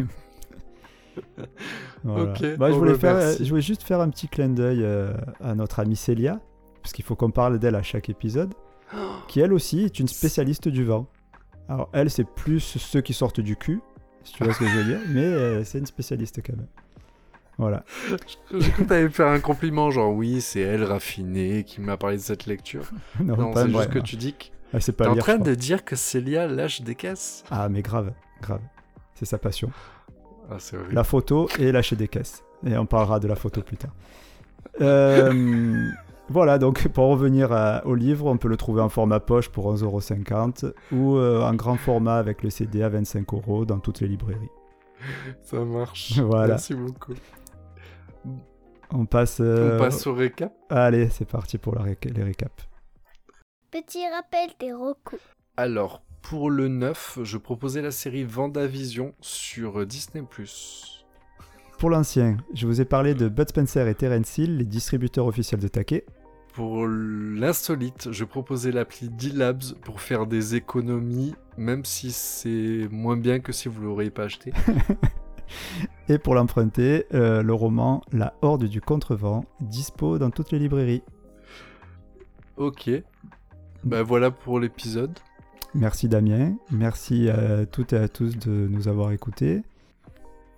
Voilà. 2.02 2.32
Ok, 2.32 2.56
Bah, 2.56 2.70
je, 2.70 2.76
voulais 2.76 2.94
faire, 2.94 3.20
je 3.38 3.48
voulais 3.48 3.60
juste 3.60 3.82
faire 3.82 4.00
un 4.00 4.08
petit 4.08 4.28
clin 4.28 4.48
d'œil 4.48 4.82
euh, 4.82 5.12
à 5.40 5.54
notre 5.54 5.80
amie 5.80 5.96
Célia, 5.96 6.40
parce 6.82 6.92
qu'il 6.92 7.04
faut 7.04 7.16
qu'on 7.16 7.30
parle 7.30 7.58
d'elle 7.58 7.74
à 7.76 7.82
chaque 7.82 8.08
épisode, 8.08 8.54
qui 9.28 9.40
elle 9.40 9.52
aussi 9.52 9.80
est 9.80 9.98
une 9.98 10.08
spécialiste 10.08 10.68
du 10.68 10.84
vent. 10.84 11.06
Alors 11.68 11.88
elle, 11.92 12.10
c'est 12.10 12.24
plus 12.24 12.60
ceux 12.60 13.00
qui 13.00 13.12
sortent 13.12 13.40
du 13.40 13.56
cul, 13.56 13.80
si 14.24 14.32
tu 14.34 14.44
vois 14.44 14.52
ce 14.54 14.58
que 14.58 14.66
je 14.66 14.76
veux 14.76 14.84
dire, 14.84 15.00
mais 15.08 15.24
euh, 15.24 15.62
c'est 15.64 15.78
une 15.78 15.86
spécialiste 15.86 16.40
quand 16.44 16.56
même. 16.56 16.66
Voilà. 17.60 17.84
J'ai 18.52 18.70
cru 18.70 18.84
que 18.84 18.88
t'allais 18.88 19.08
faire 19.10 19.26
un 19.28 19.38
compliment, 19.38 19.90
genre 19.90 20.14
oui, 20.14 20.40
c'est 20.40 20.60
elle 20.60 20.82
raffinée 20.82 21.62
qui 21.64 21.82
m'a 21.82 21.98
parlé 21.98 22.16
de 22.16 22.22
cette 22.22 22.46
lecture. 22.46 22.84
non, 23.22 23.52
c'est 23.54 23.68
vrai, 23.68 23.82
juste 23.82 23.90
que 23.90 23.98
non. 23.98 24.04
tu 24.04 24.16
dis 24.16 24.32
que 24.34 24.90
pas 24.92 25.04
t'es 25.04 25.10
en 25.10 25.16
train 25.16 25.38
de 25.38 25.54
dire 25.54 25.84
que 25.84 25.94
Célia 25.94 26.46
lâche 26.46 26.80
des 26.80 26.94
caisses. 26.94 27.44
Ah, 27.50 27.68
mais 27.68 27.82
grave, 27.82 28.12
grave. 28.40 28.62
C'est 29.14 29.26
sa 29.26 29.36
passion. 29.36 29.70
Ah. 30.50 30.56
La 30.90 31.04
photo 31.04 31.48
et 31.58 31.70
lâcher 31.70 31.96
des 31.96 32.08
caisses. 32.08 32.42
Et 32.64 32.76
on 32.78 32.86
parlera 32.86 33.20
de 33.20 33.28
la 33.28 33.36
photo 33.36 33.60
plus 33.60 33.76
tard. 33.76 33.92
Euh, 34.80 35.90
voilà, 36.28 36.58
donc 36.58 36.88
pour 36.88 37.08
revenir 37.08 37.52
à- 37.52 37.84
au 37.86 37.94
livre, 37.94 38.26
on 38.26 38.36
peut 38.38 38.48
le 38.48 38.56
trouver 38.56 38.80
en 38.80 38.88
format 38.88 39.20
poche 39.20 39.48
pour 39.50 39.66
11,50€ 39.72 40.72
ou 40.92 41.16
euh, 41.16 41.42
en 41.42 41.54
grand 41.54 41.76
format 41.76 42.16
avec 42.16 42.42
le 42.42 42.50
CD 42.50 42.82
à 42.82 42.88
25€ 42.88 43.66
dans 43.66 43.78
toutes 43.80 44.00
les 44.00 44.08
librairies. 44.08 44.48
Ça 45.42 45.58
marche. 45.60 46.18
Voilà. 46.20 46.54
Merci 46.54 46.74
beaucoup. 46.74 47.14
On 48.92 49.06
passe. 49.06 49.38
euh, 49.40 49.76
On 49.76 49.78
passe 49.78 50.06
au 50.06 50.14
récap. 50.14 50.52
Allez, 50.68 51.08
c'est 51.10 51.24
parti 51.28 51.58
pour 51.58 51.74
la 51.74 51.82
réca- 51.82 52.12
les 52.12 52.22
récaps. 52.22 52.68
Petit 53.70 54.02
rappel 54.08 54.50
des 54.58 54.72
recos. 54.72 55.20
Alors, 55.56 56.02
pour 56.22 56.50
le 56.50 56.68
9, 56.68 57.20
je 57.22 57.38
proposais 57.38 57.82
la 57.82 57.90
série 57.92 58.24
Vendavision 58.24 59.14
sur 59.20 59.86
Disney+. 59.86 60.22
Pour 61.78 61.90
l'ancien, 61.90 62.36
je 62.52 62.66
vous 62.66 62.80
ai 62.80 62.84
parlé 62.84 63.14
de 63.14 63.28
Bud 63.28 63.48
Spencer 63.48 63.86
et 63.88 63.94
Terence 63.94 64.36
Hill, 64.38 64.58
les 64.58 64.64
distributeurs 64.64 65.26
officiels 65.26 65.60
de 65.60 65.68
Take. 65.68 66.04
Pour 66.52 66.86
l'insolite, 66.86 68.10
je 68.10 68.24
proposais 68.24 68.72
l'appli 68.72 69.08
D-Labs 69.08 69.62
pour 69.82 70.00
faire 70.00 70.26
des 70.26 70.56
économies, 70.56 71.34
même 71.56 71.84
si 71.84 72.10
c'est 72.10 72.88
moins 72.90 73.16
bien 73.16 73.38
que 73.38 73.52
si 73.52 73.68
vous 73.68 73.82
l'auriez 73.82 74.10
pas 74.10 74.24
acheté. 74.24 74.52
Et 76.08 76.18
pour 76.18 76.34
l'emprunter, 76.34 77.06
euh, 77.14 77.42
le 77.42 77.52
roman 77.54 78.02
La 78.12 78.34
Horde 78.42 78.64
du 78.64 78.80
Contrevent, 78.80 79.44
dispo 79.60 80.18
dans 80.18 80.30
toutes 80.30 80.50
les 80.52 80.58
librairies. 80.58 81.02
Ok. 82.56 82.90
Bah 83.84 84.02
voilà 84.02 84.30
pour 84.30 84.60
l'épisode. 84.60 85.18
Merci 85.74 86.08
Damien, 86.08 86.56
merci 86.70 87.30
à 87.30 87.64
toutes 87.64 87.92
et 87.92 87.96
à 87.96 88.08
tous 88.08 88.36
de 88.36 88.50
nous 88.68 88.88
avoir 88.88 89.12
écoutés. 89.12 89.62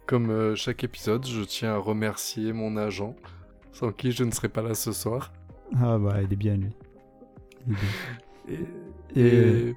Comme 0.07 0.31
euh, 0.31 0.57
chaque 0.57 0.83
épisode, 0.85 1.26
je 1.26 1.42
tiens 1.42 1.74
à 1.74 1.76
remercier 1.76 2.52
mon 2.52 2.76
agent, 2.76 3.14
sans 3.72 3.92
qui 3.92 4.11
je 4.12 4.24
ne 4.24 4.31
serais 4.31 4.48
pas 4.48 4.62
là 4.62 4.74
ce 4.74 4.90
soir. 4.92 5.33
Ah 5.78 5.98
bah 5.98 6.22
il 6.22 6.33
est 6.33 6.37
bien 6.37 6.57
lui. 6.57 6.70
Il 7.68 7.72
est 7.74 7.76
bien. 7.76 8.59
Et, 9.14 9.20
Et- 9.20 9.68
et- 9.68 9.76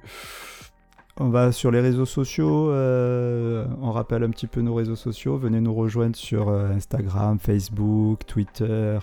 On 1.18 1.30
va 1.30 1.50
sur 1.50 1.70
les 1.70 1.80
réseaux 1.80 2.04
sociaux, 2.04 2.70
euh, 2.70 3.66
on 3.80 3.90
rappelle 3.90 4.22
un 4.22 4.28
petit 4.30 4.46
peu 4.46 4.60
nos 4.60 4.74
réseaux 4.74 4.96
sociaux, 4.96 5.38
venez 5.38 5.62
nous 5.62 5.72
rejoindre 5.74 6.14
sur 6.14 6.48
euh, 6.50 6.68
Instagram, 6.72 7.38
Facebook, 7.38 8.26
Twitter, 8.26 8.98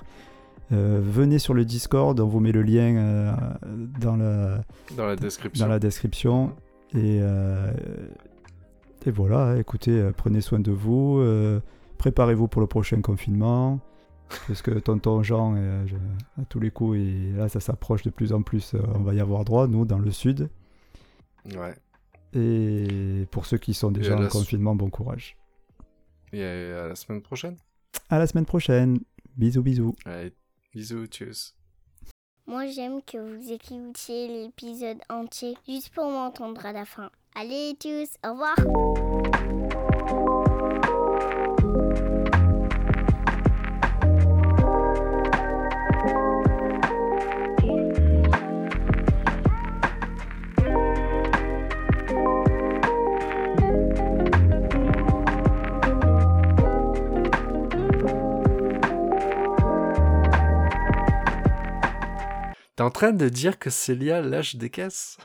Euh, 0.71 1.01
venez 1.03 1.39
sur 1.39 1.53
le 1.53 1.65
Discord, 1.65 2.19
on 2.19 2.27
vous 2.27 2.39
met 2.39 2.51
le 2.51 2.61
lien 2.63 2.95
euh, 2.95 3.31
dans, 3.99 4.15
la, 4.15 4.61
Dans 4.95 5.05
la 5.05 5.15
description. 5.15 5.65
dans 5.65 5.71
la 5.71 5.77
description. 5.79 6.51
Et, 6.95 7.17
et 9.05 9.11
voilà, 9.11 9.57
écoutez, 9.57 10.09
prenez 10.15 10.41
soin 10.41 10.59
de 10.59 10.71
vous. 10.71 11.21
Préparez-vous 11.97 12.47
pour 12.47 12.61
le 12.61 12.67
prochain 12.67 13.01
confinement. 13.01 13.79
Parce 14.47 14.61
que 14.61 14.71
tonton 14.71 15.21
Jean, 15.21 15.55
je- 15.85 15.95
à 16.41 16.45
tous 16.49 16.59
les 16.59 16.71
coups, 16.71 16.97
et 16.97 17.31
là 17.37 17.49
ça 17.49 17.59
s'approche 17.59 18.03
de 18.03 18.09
plus 18.09 18.31
en 18.33 18.41
plus, 18.41 18.73
on 18.95 18.99
va 19.03 19.13
y 19.13 19.19
avoir 19.19 19.43
droit, 19.45 19.67
nous, 19.67 19.85
dans 19.85 19.99
le 19.99 20.11
sud. 20.11 20.49
Ouais. 21.45 21.75
Et 22.35 23.27
pour 23.31 23.45
ceux 23.45 23.57
qui 23.57 23.73
sont 23.73 23.91
déjà 23.91 24.17
en 24.17 24.27
confinement, 24.27 24.75
bon 24.75 24.89
courage. 24.89 25.37
Et 26.31 26.43
à 26.43 26.87
la 26.87 26.95
semaine 26.95 27.21
prochaine. 27.21 27.57
À 28.09 28.19
la 28.19 28.27
semaine 28.27 28.45
prochaine. 28.45 28.99
Bisous, 29.37 29.63
bisous. 29.63 29.95
Allez, 30.05 30.33
bisous, 30.73 31.05
tchuss. 31.07 31.55
Moi, 32.45 32.67
j'aime 32.67 33.01
que 33.01 33.17
vous 33.17 33.51
écoutiez 33.51 34.27
l'épisode 34.27 34.97
entier 35.09 35.55
juste 35.67 35.93
pour 35.93 36.09
m'entendre 36.09 36.65
à 36.65 36.73
la 36.73 36.85
fin. 36.85 37.09
Allez 37.35 37.75
tous, 37.79 38.09
au 38.25 38.31
revoir. 38.31 39.52
En 62.83 62.91
train 62.91 63.13
de 63.13 63.29
dire 63.29 63.59
que 63.59 63.69
Célia 63.69 64.21
lâche 64.21 64.57
des 64.57 64.69
caisses 64.69 65.15